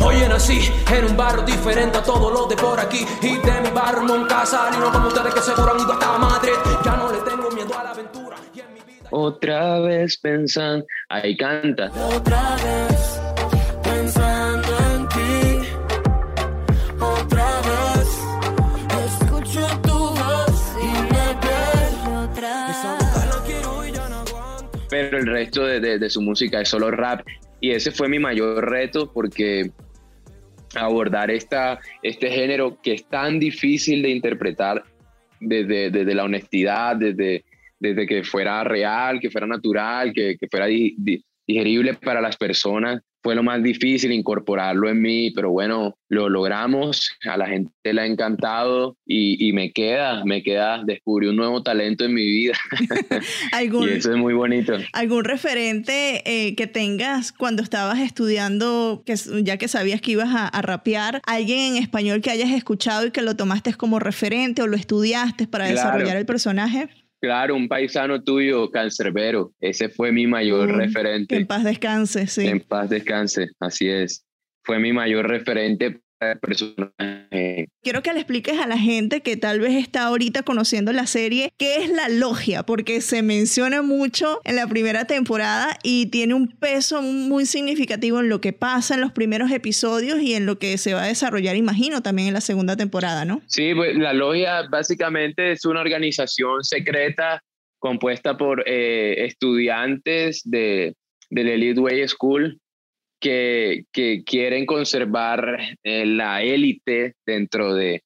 Hoy 0.06 0.18
nací 0.30 0.60
en 0.94 1.06
un 1.06 1.18
barrio 1.18 1.42
diferente 1.44 1.98
a 1.98 2.04
todos 2.04 2.32
los 2.32 2.48
de 2.48 2.56
por 2.56 2.80
aquí. 2.80 3.04
Y 3.24 3.38
de 3.38 3.62
mi 3.62 3.72
barrio 3.72 4.04
nunca 4.04 4.46
salí, 4.46 4.78
no 4.78 4.92
como 4.92 5.08
ustedes 5.08 5.34
que 5.34 5.42
seguro 5.42 5.74
han 5.74 5.80
ido 5.80 5.94
hasta 5.94 6.18
Madrid. 6.20 6.52
Ya 6.86 6.96
no 6.96 7.12
le 7.12 7.18
tengo 7.22 7.50
miedo 7.50 7.76
a 7.76 7.84
la 7.86 7.90
aventura. 7.90 8.38
Y 8.54 8.60
en 8.60 8.72
mi 8.72 8.82
vida... 8.82 9.10
Otra 9.10 9.80
vez 9.80 10.16
pensando, 10.18 10.86
ahí 11.10 11.36
canta. 11.36 11.90
Otra 12.16 12.56
vez 12.58 13.20
pensando 13.82 14.78
en 14.94 15.08
ti. 15.08 15.70
Otra 17.00 17.62
vez 17.62 18.08
escucho 19.08 19.68
tu 19.82 19.98
voz 19.98 20.76
y 20.84 20.88
me 21.02 21.36
pierdo 21.42 22.30
otra 22.32 22.68
vez. 22.68 22.78
Pero 24.88 25.18
el 25.18 25.26
resto 25.26 25.64
de, 25.64 25.80
de, 25.80 25.98
de 25.98 26.10
su 26.12 26.22
música 26.22 26.62
es 26.62 26.70
solo 26.70 26.92
rap. 26.92 27.26
Y 27.60 27.72
ese 27.72 27.92
fue 27.92 28.08
mi 28.08 28.20
mayor 28.20 28.70
reto 28.70 29.12
porque 29.12 29.72
abordar 30.76 31.32
esta, 31.32 31.80
este 32.02 32.30
género 32.30 32.80
que 32.82 32.94
es 32.94 33.06
tan 33.06 33.40
difícil 33.40 34.02
de 34.02 34.10
interpretar 34.10 34.84
desde, 35.40 35.90
desde 35.90 36.16
la 36.16 36.24
honestidad, 36.24 36.96
desde, 36.96 37.44
desde 37.80 38.06
que 38.06 38.24
fuera 38.24 38.64
real, 38.64 39.20
que 39.20 39.30
fuera 39.30 39.48
natural, 39.48 40.14
que, 40.14 40.38
que 40.38 40.48
fuera 40.48 40.68
digerible 40.68 41.94
para 41.96 42.22
las 42.22 42.38
personas 42.38 43.02
fue 43.26 43.34
lo 43.34 43.42
más 43.42 43.64
difícil 43.64 44.12
incorporarlo 44.12 44.88
en 44.88 45.02
mí, 45.02 45.32
pero 45.32 45.50
bueno, 45.50 45.98
lo 46.10 46.30
logramos, 46.30 47.18
a 47.28 47.36
la 47.38 47.48
gente 47.48 47.72
le 47.84 48.00
ha 48.00 48.06
encantado 48.06 48.98
y, 49.04 49.50
y 49.50 49.52
me 49.52 49.72
queda, 49.72 50.24
me 50.26 50.44
queda, 50.44 50.84
descubrí 50.86 51.26
un 51.26 51.36
nuevo 51.36 51.64
talento 51.64 52.06
en 52.06 52.14
mi 52.14 52.24
vida. 52.24 52.54
y 53.64 53.90
eso 53.90 54.12
es 54.12 54.18
muy 54.18 54.36
bonito. 54.36 54.74
¿Algún 54.94 55.24
referente 55.24 56.22
eh, 56.24 56.54
que 56.54 56.68
tengas 56.68 57.32
cuando 57.32 57.64
estabas 57.64 57.98
estudiando, 57.98 59.02
que, 59.08 59.16
ya 59.42 59.58
que 59.58 59.70
sabías 59.70 60.02
que 60.02 60.12
ibas 60.12 60.30
a, 60.30 60.48
a, 60.48 60.62
rapear, 60.62 61.20
alguien 61.26 61.74
en 61.74 61.82
español 61.82 62.22
que 62.22 62.30
hayas 62.30 62.52
escuchado 62.52 63.08
y 63.08 63.12
que 63.12 63.24
lo 63.24 63.36
tomaste 63.36 63.74
como 63.74 63.98
referente 63.98 64.62
o 64.62 64.68
lo 64.68 64.78
estudiaste 64.78 65.48
para 65.48 65.66
claro. 65.66 65.80
desarrollar 65.80 66.18
el 66.18 66.28
personaje? 66.28 66.90
Claro, 67.26 67.56
un 67.56 67.68
paisano 67.68 68.22
tuyo, 68.22 68.70
Cancerbero. 68.70 69.52
Ese 69.60 69.90
fue 69.90 70.12
mi 70.12 70.28
mayor 70.28 70.70
referente. 70.70 71.34
Que 71.34 71.42
en 71.42 71.48
paz 71.48 71.64
descanse, 71.64 72.28
sí. 72.28 72.46
En 72.46 72.60
paz 72.60 72.88
descanse, 72.88 73.48
así 73.60 73.90
es. 73.90 74.24
Fue 74.64 74.78
mi 74.78 74.94
mayor 74.94 75.28
referente 75.28 76.02
personaje. 76.42 77.68
Quiero 77.82 78.02
que 78.02 78.14
le 78.14 78.20
expliques 78.20 78.60
a 78.60 78.68
la 78.68 78.78
gente 78.78 79.22
que 79.22 79.38
tal 79.38 79.60
vez 79.60 79.74
está 79.74 80.06
ahorita 80.06 80.44
conociendo 80.44 80.92
la 80.92 81.06
serie 81.06 81.54
qué 81.58 81.84
es 81.84 81.90
la 81.90 82.10
logia, 82.10 82.64
porque 82.64 83.02
se 83.02 83.22
menciona 83.22 83.82
mucho 83.82 84.42
en 84.44 84.56
la 84.56 84.68
primera 84.68 85.06
temporada 85.06 85.78
y 85.84 86.08
tiene 86.08 86.34
un 86.34 86.48
peso 86.48 87.02
muy 87.02 87.46
significativo 87.46 88.20
en 88.20 88.30
lo 88.30 88.42
que 88.42 88.54
pasa 88.54 88.96
en 88.96 89.02
los 89.02 89.12
primeros 89.12 89.52
episodios 89.52 90.20
y 90.22 90.34
en 90.34 90.46
lo 90.46 90.58
que 90.58 90.78
se 90.78 90.94
va 90.94 91.04
a 91.04 91.08
desarrollar, 91.08 91.56
imagino, 91.56 92.02
también 92.02 92.30
en 92.30 92.34
la 92.34 92.42
segunda 92.42 92.76
temporada, 92.76 93.26
¿no? 93.26 93.42
Sí, 93.48 93.74
pues 93.76 93.96
la 93.96 94.14
logia 94.14 94.64
básicamente 94.70 95.52
es 95.52 95.66
una 95.66 95.82
organización 95.82 96.64
secreta 96.64 97.42
compuesta 97.80 98.38
por 98.38 98.64
eh, 98.66 99.26
estudiantes 99.26 100.42
de, 100.44 100.96
del 101.30 101.50
Elite 101.50 101.80
Way 101.80 102.08
School 102.08 102.60
que, 103.92 104.24
quieren 104.26 104.66
conservar 104.66 105.58
eh, 105.84 106.06
la 106.06 106.44
élite 106.44 107.16
dentro 107.26 107.74
de, 107.74 108.04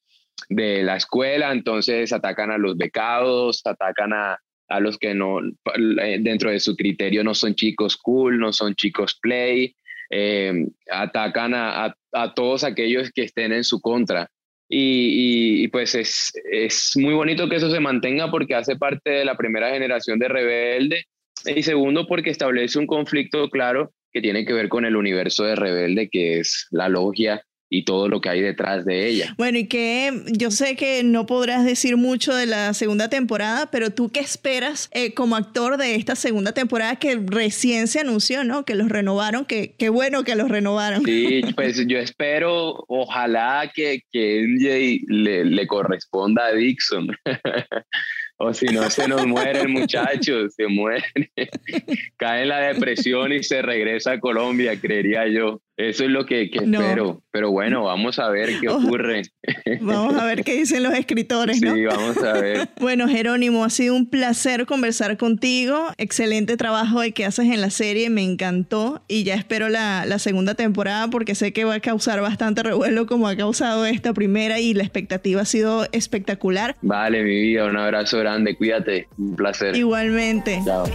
de 0.50 0.84
la 0.84 0.96
escuela, 0.96 1.52
entonces 1.52 2.14
atacan 2.14 2.52
a 2.52 2.58
los 2.58 2.78
becados, 2.78 3.62
atacan 3.66 4.14
a, 4.14 4.38
a 4.70 4.80
los 4.80 4.98
que 4.98 5.14
no, 5.14 5.40
eh, 5.42 6.18
dentro 6.22 6.52
de 6.52 6.60
su 6.60 6.76
criterio 6.76 7.24
no 7.24 7.34
son 7.34 7.56
chicos 7.56 7.98
cool, 7.98 8.40
no 8.40 8.54
son 8.54 8.76
chicos 8.76 9.18
play, 9.22 9.76
eh, 10.10 10.68
atacan 10.90 11.54
a, 11.54 11.86
a, 11.86 11.96
a, 12.14 12.34
todos 12.34 12.64
aquellos 12.64 13.12
que 13.12 13.24
estén 13.24 13.52
en 13.52 13.64
su 13.64 13.82
contra. 13.82 14.30
Y, 14.72 15.64
y, 15.64 15.68
pues 15.70 15.96
es, 15.96 16.32
es, 16.52 16.92
muy 16.96 17.16
bonito 17.16 17.50
que 17.50 17.56
eso 17.56 17.72
se 17.72 17.80
mantenga 17.80 18.30
porque 18.30 18.54
hace 18.54 18.76
parte 18.76 19.10
de 19.10 19.26
la 19.26 19.36
primera 19.36 19.72
generación 19.72 20.20
de 20.20 20.28
rebelde 20.28 21.06
y 21.44 21.64
segundo 21.64 22.06
porque 22.06 22.30
establece 22.30 22.78
un 22.78 22.86
conflicto 22.86 23.50
claro 23.50 23.92
que 24.12 24.22
tiene 24.22 24.46
que 24.46 24.54
ver 24.54 24.70
con 24.70 24.86
el 24.86 24.96
universo 24.96 25.44
de 25.44 25.56
rebelde 25.56 26.10
que 26.10 26.40
es 26.40 26.68
la 26.72 26.90
logia 26.90 27.44
y 27.70 27.86
todo 27.86 28.10
lo 28.10 28.20
que 28.20 28.30
hay 28.30 28.42
detrás 28.42 28.84
de 28.84 29.08
ella. 29.08 29.36
Bueno, 29.38 29.60
y 29.60 29.68
que 29.68 30.24
yo 30.28 30.50
sé 30.50 30.76
que 30.76 31.04
no 31.04 31.26
podrás 31.26 31.64
decir 31.64 31.98
mucho 31.98 32.36
de 32.36 32.48
la 32.48 32.74
segunda 32.74 33.10
temporada, 33.10 33.70
pero 33.70 33.92
tú 33.92 34.10
qué 34.10 34.20
esperas 34.20 34.90
eh, 34.92 35.14
como 35.14 35.36
actor 35.36 35.78
de 35.78 35.96
esta 35.96 36.16
segunda 36.16 36.52
temporada 36.52 36.96
que 36.96 37.20
recién 37.24 37.88
se 37.88 38.00
anunció, 38.00 38.44
¿no? 38.44 38.66
Que 38.66 38.76
los 38.76 38.90
renovaron, 38.90 39.46
que 39.46 39.76
qué 39.78 39.90
bueno 39.90 40.24
que 40.24 40.36
los 40.36 40.50
renovaron. 40.50 41.06
Sí, 41.06 41.42
pues 41.56 41.86
yo 41.88 42.00
espero, 42.00 42.84
ojalá 42.88 43.72
que, 43.74 44.02
que 44.12 44.46
MJ 44.48 45.06
le, 45.08 45.46
le 45.46 45.68
corresponda 45.68 46.48
a 46.48 46.54
Dixon. 46.54 47.16
o 48.42 48.54
si 48.54 48.68
no 48.68 48.90
se 48.90 49.08
nos 49.08 49.28
muere 49.28 49.62
el 49.62 49.70
muchacho, 49.70 50.50
se 50.50 50.68
muere, 50.68 51.04
cae 52.18 52.44
en 52.44 52.50
la 52.50 52.60
depresión 52.60 53.34
y 53.34 53.44
se 53.44 53.62
regresa 53.62 54.14
a 54.14 54.20
Colombia, 54.20 54.80
creería 54.80 55.28
yo. 55.28 55.62
Eso 55.80 56.04
es 56.04 56.10
lo 56.10 56.26
que, 56.26 56.50
que 56.50 56.60
no. 56.66 56.82
espero. 56.82 57.24
Pero 57.32 57.52
bueno, 57.52 57.86
vamos 57.86 58.20
a 58.20 58.28
ver 58.30 58.50
qué 58.60 58.68
ocurre. 58.68 59.22
Vamos 59.82 60.16
a 60.16 60.26
ver 60.26 60.44
qué 60.44 60.56
dicen 60.56 60.84
los 60.84 60.94
escritores, 60.94 61.62
¿no? 61.62 61.74
Sí, 61.74 61.86
vamos 61.86 62.18
a 62.18 62.34
ver. 62.34 62.70
Bueno, 62.80 63.08
Jerónimo, 63.08 63.64
ha 63.64 63.70
sido 63.70 63.96
un 63.96 64.10
placer 64.10 64.66
conversar 64.66 65.16
contigo. 65.16 65.88
Excelente 65.98 66.58
trabajo 66.58 67.02
el 67.02 67.14
que 67.14 67.26
haces 67.26 67.46
en 67.46 67.62
la 67.62 67.70
serie, 67.70 68.10
me 68.10 68.24
encantó. 68.24 69.04
Y 69.08 69.24
ya 69.24 69.36
espero 69.36 69.70
la, 69.70 70.06
la 70.06 70.20
segunda 70.20 70.54
temporada 70.56 71.08
porque 71.10 71.34
sé 71.34 71.54
que 71.54 71.64
va 71.64 71.76
a 71.76 71.80
causar 71.80 72.20
bastante 72.20 72.62
revuelo 72.62 73.06
como 73.06 73.28
ha 73.28 73.38
causado 73.38 73.86
esta 73.86 74.14
primera 74.14 74.60
y 74.60 74.74
la 74.74 74.84
expectativa 74.84 75.42
ha 75.42 75.46
sido 75.46 75.88
espectacular. 75.94 76.76
Vale, 76.82 77.24
mi 77.24 77.40
vida, 77.40 77.66
un 77.66 77.78
abrazo 77.78 78.18
grande, 78.20 78.29
cuídate, 78.58 79.08
un 79.18 79.36
placer. 79.36 79.76
Igualmente. 79.76 80.62
Chao. 80.66 80.86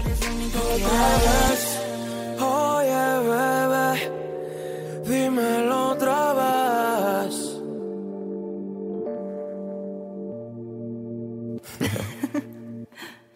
Oye, 2.40 3.04
bebé, 3.28 4.10
dímelo 5.06 5.90
otra 5.90 6.34
vez. 6.34 7.34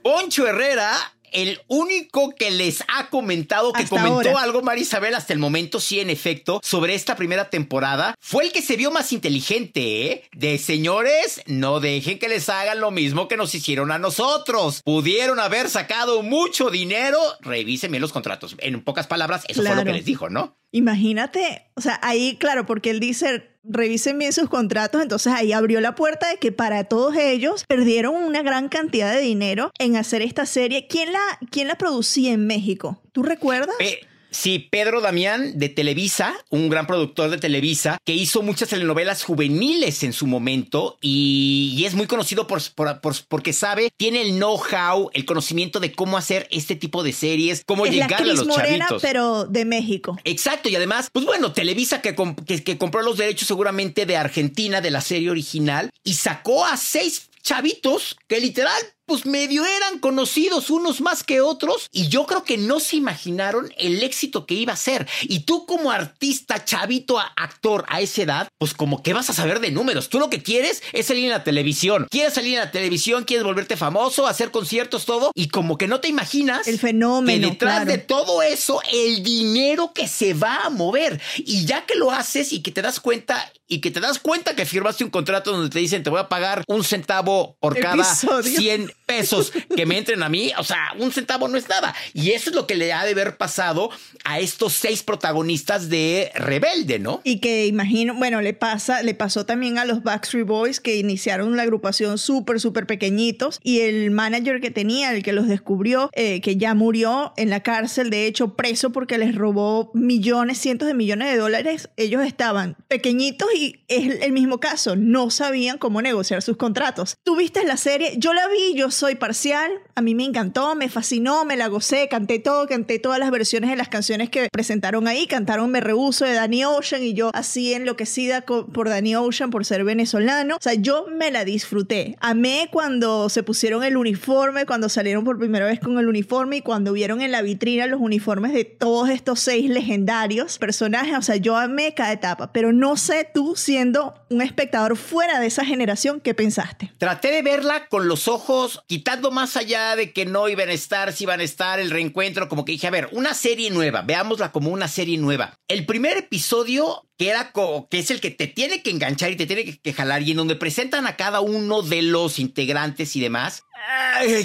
Poncho 0.02 0.46
Herrera, 0.46 0.92
el 1.32 1.60
único 1.68 2.34
que 2.34 2.50
les 2.50 2.82
ha 2.88 3.08
comentado, 3.10 3.72
que 3.72 3.82
Hasta 3.82 3.96
comentó 3.96 4.30
ahora. 4.30 4.42
algo, 4.42 4.62
Marisabel, 4.62 5.14
hasta 5.14 5.32
el 5.32 5.38
momento, 5.38 5.80
sí, 5.80 6.00
en 6.00 6.10
efecto, 6.10 6.60
sobre 6.62 6.94
esta 6.94 7.16
primera 7.16 7.50
temporada, 7.50 8.14
fue 8.20 8.44
el 8.44 8.52
que 8.52 8.62
se 8.62 8.76
vio 8.76 8.90
más 8.90 9.12
inteligente, 9.12 10.06
¿eh? 10.06 10.24
De 10.32 10.58
señores, 10.58 11.42
no 11.46 11.80
dejen 11.80 12.18
que 12.18 12.28
les 12.28 12.48
hagan 12.48 12.80
lo 12.80 12.90
mismo 12.90 13.28
que 13.28 13.36
nos 13.36 13.54
hicieron 13.54 13.92
a 13.92 13.98
nosotros. 13.98 14.82
Pudieron 14.84 15.40
haber 15.40 15.68
sacado 15.68 16.22
mucho 16.22 16.70
dinero, 16.70 17.18
revisen 17.40 17.90
bien 17.90 18.02
los 18.02 18.12
contratos. 18.12 18.56
En 18.58 18.82
pocas 18.82 19.06
palabras, 19.06 19.44
eso 19.48 19.62
fue 19.62 19.74
lo 19.74 19.84
que 19.84 19.92
les 19.92 20.04
dijo, 20.04 20.28
¿no? 20.28 20.56
Imagínate, 20.70 21.70
o 21.76 21.80
sea, 21.80 21.98
ahí, 22.02 22.36
claro, 22.36 22.66
porque 22.66 22.90
él 22.90 23.00
dice, 23.00 23.47
revisen 23.68 24.18
bien 24.18 24.32
sus 24.32 24.48
contratos, 24.48 25.02
entonces 25.02 25.32
ahí 25.32 25.52
abrió 25.52 25.80
la 25.80 25.94
puerta 25.94 26.28
de 26.28 26.36
que 26.38 26.52
para 26.52 26.84
todos 26.84 27.14
ellos 27.16 27.64
perdieron 27.68 28.14
una 28.14 28.42
gran 28.42 28.68
cantidad 28.68 29.12
de 29.12 29.20
dinero 29.20 29.70
en 29.78 29.96
hacer 29.96 30.22
esta 30.22 30.46
serie. 30.46 30.86
¿Quién 30.88 31.12
la, 31.12 31.20
quién 31.50 31.68
la 31.68 31.76
producía 31.76 32.32
en 32.32 32.46
México? 32.46 33.00
¿Tú 33.12 33.22
recuerdas? 33.22 33.74
Pe- 33.78 34.00
Sí, 34.30 34.68
Pedro 34.70 35.00
Damián 35.00 35.58
de 35.58 35.68
Televisa, 35.68 36.34
un 36.50 36.68
gran 36.68 36.86
productor 36.86 37.30
de 37.30 37.38
Televisa, 37.38 37.98
que 38.04 38.12
hizo 38.12 38.42
muchas 38.42 38.68
telenovelas 38.68 39.22
juveniles 39.24 40.02
en 40.02 40.12
su 40.12 40.26
momento 40.26 40.98
y, 41.00 41.74
y 41.76 41.84
es 41.86 41.94
muy 41.94 42.06
conocido 42.06 42.46
por, 42.46 42.60
por- 42.74 43.00
por- 43.00 43.14
porque 43.28 43.52
sabe, 43.52 43.90
tiene 43.96 44.20
el 44.22 44.36
know-how, 44.36 45.10
el 45.14 45.24
conocimiento 45.24 45.80
de 45.80 45.92
cómo 45.92 46.18
hacer 46.18 46.46
este 46.50 46.76
tipo 46.76 47.02
de 47.02 47.12
series, 47.12 47.62
cómo 47.66 47.86
es 47.86 47.94
la 47.94 48.06
llegarle 48.06 48.32
a 48.32 48.34
los 48.34 48.46
Morena, 48.46 48.86
chavitos. 48.86 49.02
pero 49.02 49.44
de 49.46 49.64
México. 49.64 50.18
Exacto, 50.24 50.68
y 50.68 50.76
además, 50.76 51.08
pues 51.12 51.24
bueno, 51.24 51.52
Televisa 51.52 52.02
que, 52.02 52.14
comp- 52.14 52.44
que, 52.44 52.62
que 52.62 52.76
compró 52.78 53.02
los 53.02 53.16
derechos 53.16 53.48
seguramente 53.48 54.04
de 54.04 54.16
Argentina, 54.16 54.80
de 54.80 54.90
la 54.90 55.00
serie 55.00 55.30
original, 55.30 55.90
y 56.04 56.14
sacó 56.14 56.66
a 56.66 56.76
seis 56.76 57.30
chavitos 57.42 58.16
que 58.26 58.40
literal, 58.40 58.80
pues 59.08 59.26
medio 59.26 59.64
eran 59.64 59.98
conocidos 59.98 60.70
unos 60.70 61.00
más 61.00 61.24
que 61.24 61.40
otros, 61.40 61.88
y 61.90 62.08
yo 62.08 62.26
creo 62.26 62.44
que 62.44 62.58
no 62.58 62.78
se 62.78 62.96
imaginaron 62.96 63.72
el 63.78 64.02
éxito 64.02 64.46
que 64.46 64.54
iba 64.54 64.74
a 64.74 64.76
ser. 64.76 65.08
Y 65.22 65.40
tú 65.40 65.66
como 65.66 65.90
artista, 65.90 66.64
chavito, 66.64 67.18
actor 67.18 67.86
a 67.88 68.02
esa 68.02 68.22
edad, 68.22 68.48
pues 68.58 68.74
como 68.74 69.02
que 69.02 69.14
vas 69.14 69.30
a 69.30 69.32
saber 69.32 69.60
de 69.60 69.70
números. 69.70 70.10
Tú 70.10 70.18
lo 70.18 70.28
que 70.28 70.42
quieres 70.42 70.82
es 70.92 71.06
salir 71.06 71.24
en 71.24 71.30
la 71.30 71.42
televisión. 71.42 72.06
Quieres 72.10 72.34
salir 72.34 72.54
en 72.54 72.60
la 72.60 72.70
televisión, 72.70 73.24
quieres 73.24 73.44
volverte 73.44 73.76
famoso, 73.78 74.26
hacer 74.26 74.50
conciertos, 74.50 75.06
todo, 75.06 75.32
y 75.34 75.48
como 75.48 75.78
que 75.78 75.88
no 75.88 76.00
te 76.00 76.08
imaginas 76.08 76.68
El 76.68 76.78
fenómeno, 76.78 77.46
que 77.46 77.52
detrás 77.52 77.84
claro. 77.84 77.90
de 77.90 77.98
todo 77.98 78.42
eso, 78.42 78.82
el 78.92 79.22
dinero 79.22 79.92
que 79.94 80.06
se 80.06 80.34
va 80.34 80.66
a 80.66 80.70
mover. 80.70 81.20
Y 81.38 81.64
ya 81.64 81.86
que 81.86 81.94
lo 81.94 82.12
haces 82.12 82.52
y 82.52 82.60
que 82.60 82.72
te 82.72 82.82
das 82.82 83.00
cuenta, 83.00 83.50
y 83.66 83.80
que 83.80 83.90
te 83.90 84.00
das 84.00 84.18
cuenta 84.18 84.54
que 84.54 84.66
firmaste 84.66 85.02
un 85.02 85.10
contrato 85.10 85.52
donde 85.52 85.70
te 85.70 85.78
dicen 85.78 86.02
te 86.02 86.10
voy 86.10 86.20
a 86.20 86.28
pagar 86.28 86.64
un 86.68 86.84
centavo 86.84 87.56
por 87.60 87.78
cada 87.78 87.94
Episodio. 87.94 88.58
100 88.58 88.92
pesos 89.08 89.52
que 89.74 89.86
me 89.86 89.96
entren 89.96 90.22
a 90.22 90.28
mí, 90.28 90.52
o 90.58 90.64
sea, 90.64 90.92
un 90.98 91.10
centavo 91.10 91.48
no 91.48 91.56
es 91.56 91.68
nada. 91.68 91.94
Y 92.12 92.32
eso 92.32 92.50
es 92.50 92.56
lo 92.56 92.66
que 92.66 92.74
le 92.74 92.92
ha 92.92 93.04
de 93.04 93.12
haber 93.12 93.38
pasado 93.38 93.90
a 94.24 94.38
estos 94.38 94.74
seis 94.74 95.02
protagonistas 95.02 95.88
de 95.88 96.30
Rebelde, 96.34 96.98
¿no? 96.98 97.22
Y 97.24 97.40
que 97.40 97.66
imagino, 97.66 98.14
bueno, 98.14 98.42
le 98.42 98.52
pasa, 98.52 99.02
le 99.02 99.14
pasó 99.14 99.46
también 99.46 99.78
a 99.78 99.86
los 99.86 100.02
Backstreet 100.02 100.46
Boys 100.46 100.80
que 100.80 100.96
iniciaron 100.96 101.56
la 101.56 101.62
agrupación 101.62 102.18
súper, 102.18 102.60
súper 102.60 102.86
pequeñitos 102.86 103.58
y 103.62 103.80
el 103.80 104.10
manager 104.10 104.60
que 104.60 104.70
tenía, 104.70 105.12
el 105.14 105.22
que 105.22 105.32
los 105.32 105.48
descubrió, 105.48 106.10
eh, 106.12 106.42
que 106.42 106.56
ya 106.56 106.74
murió 106.74 107.32
en 107.36 107.48
la 107.48 107.62
cárcel, 107.62 108.10
de 108.10 108.26
hecho 108.26 108.54
preso 108.54 108.90
porque 108.90 109.16
les 109.16 109.34
robó 109.34 109.90
millones, 109.94 110.58
cientos 110.58 110.86
de 110.86 110.94
millones 110.94 111.32
de 111.32 111.38
dólares, 111.38 111.88
ellos 111.96 112.24
estaban 112.26 112.76
pequeñitos 112.88 113.48
y 113.54 113.80
es 113.88 114.22
el 114.22 114.32
mismo 114.32 114.60
caso, 114.60 114.96
no 114.96 115.30
sabían 115.30 115.78
cómo 115.78 116.02
negociar 116.02 116.42
sus 116.42 116.58
contratos. 116.58 117.16
¿Tú 117.24 117.36
viste 117.36 117.64
la 117.64 117.78
serie? 117.78 118.14
Yo 118.18 118.34
la 118.34 118.46
vi, 118.48 118.74
yo 118.74 118.90
soy 118.98 119.14
parcial, 119.14 119.70
a 119.94 120.02
mí 120.02 120.16
me 120.16 120.24
encantó, 120.24 120.74
me 120.74 120.88
fascinó, 120.88 121.44
me 121.44 121.56
la 121.56 121.68
gocé, 121.68 122.08
canté 122.08 122.40
todo, 122.40 122.66
canté 122.66 122.98
todas 122.98 123.20
las 123.20 123.30
versiones 123.30 123.70
de 123.70 123.76
las 123.76 123.88
canciones 123.88 124.28
que 124.28 124.48
presentaron 124.50 125.06
ahí, 125.06 125.28
cantaron 125.28 125.70
Me 125.70 125.80
Rehuso 125.80 126.24
de 126.24 126.32
Danny 126.32 126.64
Ocean 126.64 127.04
y 127.04 127.14
yo 127.14 127.30
así 127.32 127.74
enloquecida 127.74 128.40
por 128.42 128.88
Danny 128.88 129.14
Ocean 129.14 129.50
por 129.50 129.64
ser 129.64 129.84
venezolano. 129.84 130.56
O 130.56 130.60
sea, 130.60 130.74
yo 130.74 131.06
me 131.06 131.30
la 131.30 131.44
disfruté. 131.44 132.16
Amé 132.20 132.68
cuando 132.72 133.28
se 133.28 133.44
pusieron 133.44 133.84
el 133.84 133.96
uniforme, 133.96 134.66
cuando 134.66 134.88
salieron 134.88 135.24
por 135.24 135.38
primera 135.38 135.66
vez 135.66 135.78
con 135.78 135.96
el 135.98 136.08
uniforme 136.08 136.56
y 136.56 136.62
cuando 136.62 136.92
vieron 136.92 137.20
en 137.20 137.30
la 137.30 137.42
vitrina 137.42 137.86
los 137.86 138.00
uniformes 138.00 138.52
de 138.52 138.64
todos 138.64 139.10
estos 139.10 139.38
seis 139.38 139.70
legendarios 139.70 140.58
personajes. 140.58 141.16
O 141.16 141.22
sea, 141.22 141.36
yo 141.36 141.56
amé 141.56 141.94
cada 141.94 142.12
etapa, 142.12 142.52
pero 142.52 142.72
no 142.72 142.96
sé 142.96 143.30
tú 143.32 143.54
siendo 143.54 144.14
un 144.28 144.42
espectador 144.42 144.96
fuera 144.96 145.38
de 145.38 145.46
esa 145.46 145.64
generación, 145.64 146.20
¿qué 146.20 146.34
pensaste? 146.34 146.92
Traté 146.98 147.30
de 147.30 147.42
verla 147.42 147.86
con 147.88 148.08
los 148.08 148.26
ojos, 148.26 148.82
quitando 148.88 149.30
más 149.30 149.56
allá 149.56 149.94
de 149.96 150.12
que 150.12 150.24
no 150.24 150.48
iban 150.48 150.70
a 150.70 150.72
estar, 150.72 151.12
si 151.12 151.24
iban 151.24 151.40
a 151.40 151.44
estar, 151.44 151.78
el 151.78 151.90
reencuentro, 151.90 152.48
como 152.48 152.64
que 152.64 152.72
dije, 152.72 152.86
a 152.86 152.90
ver, 152.90 153.10
una 153.12 153.34
serie 153.34 153.70
nueva, 153.70 154.00
veámosla 154.00 154.50
como 154.50 154.70
una 154.70 154.88
serie 154.88 155.18
nueva. 155.18 155.54
El 155.68 155.84
primer 155.84 156.16
episodio, 156.16 157.06
que 157.18 157.28
era 157.28 157.52
que 157.90 157.98
es 157.98 158.10
el 158.10 158.20
que 158.20 158.30
te 158.30 158.46
tiene 158.46 158.82
que 158.82 158.90
enganchar 158.90 159.30
y 159.30 159.36
te 159.36 159.46
tiene 159.46 159.66
que, 159.66 159.78
que 159.78 159.92
jalar, 159.92 160.22
y 160.22 160.30
en 160.30 160.38
donde 160.38 160.56
presentan 160.56 161.06
a 161.06 161.16
cada 161.16 161.40
uno 161.40 161.82
de 161.82 162.00
los 162.00 162.38
integrantes 162.38 163.14
y 163.14 163.20
demás, 163.20 163.64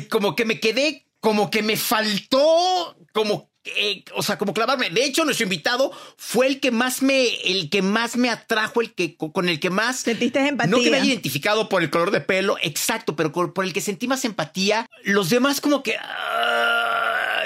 como 0.09 0.35
que 0.35 0.43
me 0.43 0.59
quedé, 0.59 1.07
como 1.21 1.49
que 1.49 1.63
me 1.63 1.77
faltó, 1.77 2.97
como 3.13 3.52
eh, 3.65 4.03
o 4.15 4.23
sea, 4.23 4.37
como 4.37 4.53
clavarme. 4.53 4.89
De 4.89 5.05
hecho, 5.05 5.23
nuestro 5.23 5.45
invitado 5.45 5.91
fue 6.17 6.47
el 6.47 6.59
que 6.59 6.71
más 6.71 7.01
me, 7.01 7.27
el 7.45 7.69
que 7.69 7.81
más 7.81 8.17
me 8.17 8.29
atrajo, 8.29 8.81
el 8.81 8.93
que 8.93 9.15
con 9.15 9.47
el 9.47 9.59
que 9.59 9.69
más 9.69 10.01
Sentiste 10.01 10.45
empatía. 10.45 10.69
no 10.69 10.83
que 10.83 10.91
me 10.91 10.97
haya 10.97 11.05
identificado 11.05 11.69
por 11.69 11.81
el 11.81 11.89
color 11.89 12.11
de 12.11 12.21
pelo, 12.21 12.57
exacto, 12.61 13.15
pero 13.15 13.31
por 13.31 13.53
por 13.53 13.65
el 13.65 13.73
que 13.73 13.81
sentí 13.81 14.07
más 14.07 14.25
empatía. 14.25 14.87
Los 15.03 15.29
demás 15.29 15.61
como 15.61 15.81
que... 15.83 15.95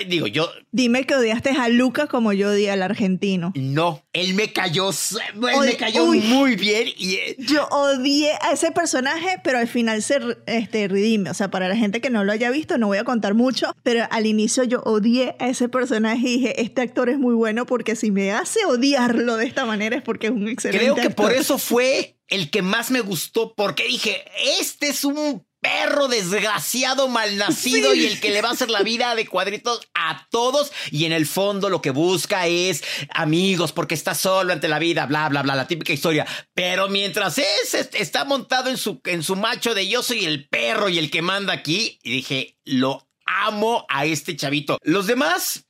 digo, 0.06 0.28
yo 0.28 0.50
Dime 0.72 1.06
que 1.06 1.16
odiaste 1.16 1.52
a 1.52 1.70
Lucas 1.70 2.08
como 2.08 2.34
yo 2.34 2.50
odié 2.50 2.72
al 2.72 2.84
argentino. 2.84 3.54
no. 3.56 4.04
Él 4.14 4.34
me 4.34 4.52
cayó, 4.52 4.90
él 4.90 5.60
me 5.60 5.78
cayó 5.78 6.06
uy. 6.06 6.20
muy 6.22 6.56
bien 6.56 6.88
y 6.98 7.16
eh, 7.16 7.36
Yo 7.38 7.68
odié 7.68 8.32
a 8.42 8.54
ese 8.54 8.72
personaje, 8.72 9.40
pero 9.44 9.60
al 9.60 9.68
final 9.68 10.02
se 10.02 10.20
este, 10.48 10.88
redime. 10.88 11.30
O 11.30 11.34
sea, 11.36 11.52
para 11.52 11.68
la 11.68 11.76
gente 11.76 12.02
que 12.02 12.10
no 12.10 12.24
lo 12.24 12.32
haya 12.32 12.50
visto, 12.50 12.80
no 12.80 12.88
voy 12.88 12.98
a 12.98 13.04
contar 13.04 13.36
mucho, 13.36 13.76
pero 13.84 14.08
al 14.10 14.26
inicio 14.26 14.64
yo 14.64 14.82
odié 14.86 15.36
a 15.40 15.50
ese 15.50 15.70
personaje 15.70 16.18
y 16.28 16.38
dije, 16.38 16.62
este 16.62 16.82
actor 16.82 17.10
es 17.10 17.20
muy 17.20 17.36
bueno 17.36 17.68
porque 17.68 17.96
si 17.96 18.10
me 18.10 18.32
hace 18.32 18.66
odiarlo 18.66 19.38
de 19.38 19.46
esta 19.46 19.66
manera 19.66 19.96
es 19.96 20.02
porque 20.02 20.28
es 20.28 20.34
un 20.34 20.48
excelente 20.48 20.86
creo 20.86 20.96
que 20.96 21.10
por 21.12 21.28
actor. 21.28 21.42
eso 21.42 21.58
fue 21.60 22.18
el 22.28 22.50
que 22.50 22.62
más 22.62 22.92
me 22.92 23.02
gustó, 23.02 23.54
porque 23.56 23.88
dije, 23.88 24.26
este 24.60 24.88
es 24.88 25.04
un 25.06 25.46
perro 25.67 26.08
desgraciado, 26.08 27.08
malnacido 27.10 27.91
Sí. 27.93 28.01
y 28.01 28.06
el 28.06 28.19
que 28.19 28.30
le 28.32 28.41
va 28.41 28.49
a 28.49 28.51
hacer 28.53 28.69
la 28.69 28.84
vida 28.84 29.15
de 29.15 29.27
cuadritos 29.27 29.82
a 29.93 30.25
todos 30.30 30.71
y 30.91 31.06
en 31.06 31.12
el 31.12 31.25
fondo 31.25 31.69
lo 31.69 31.82
que 31.82 31.91
busca 31.91 32.47
es 32.47 32.84
amigos 33.13 33.73
porque 33.73 33.93
está 33.95 34.15
solo 34.15 34.53
ante 34.53 34.67
la 34.69 34.80
vida, 34.80 35.06
bla, 35.06 35.27
bla, 35.30 35.41
bla, 35.41 35.56
la 35.56 35.67
típica 35.67 35.91
historia. 35.91 36.25
Pero 36.53 36.88
mientras 36.88 37.38
ese 37.38 37.89
está 37.93 38.23
montado 38.23 38.69
en 38.69 38.77
su, 38.77 39.01
en 39.06 39.23
su 39.23 39.36
macho 39.36 39.73
de 39.73 39.88
yo 39.88 40.01
soy 40.03 40.25
el 40.25 40.47
perro 40.47 40.88
y 40.88 40.99
el 40.99 41.12
que 41.12 41.21
manda 41.21 41.53
aquí, 41.53 41.99
y 42.01 42.12
dije, 42.12 42.58
lo 42.63 43.08
amo 43.25 43.86
a 43.89 44.06
este 44.06 44.36
chavito. 44.38 44.77
Los 44.84 45.08
demás, 45.08 45.65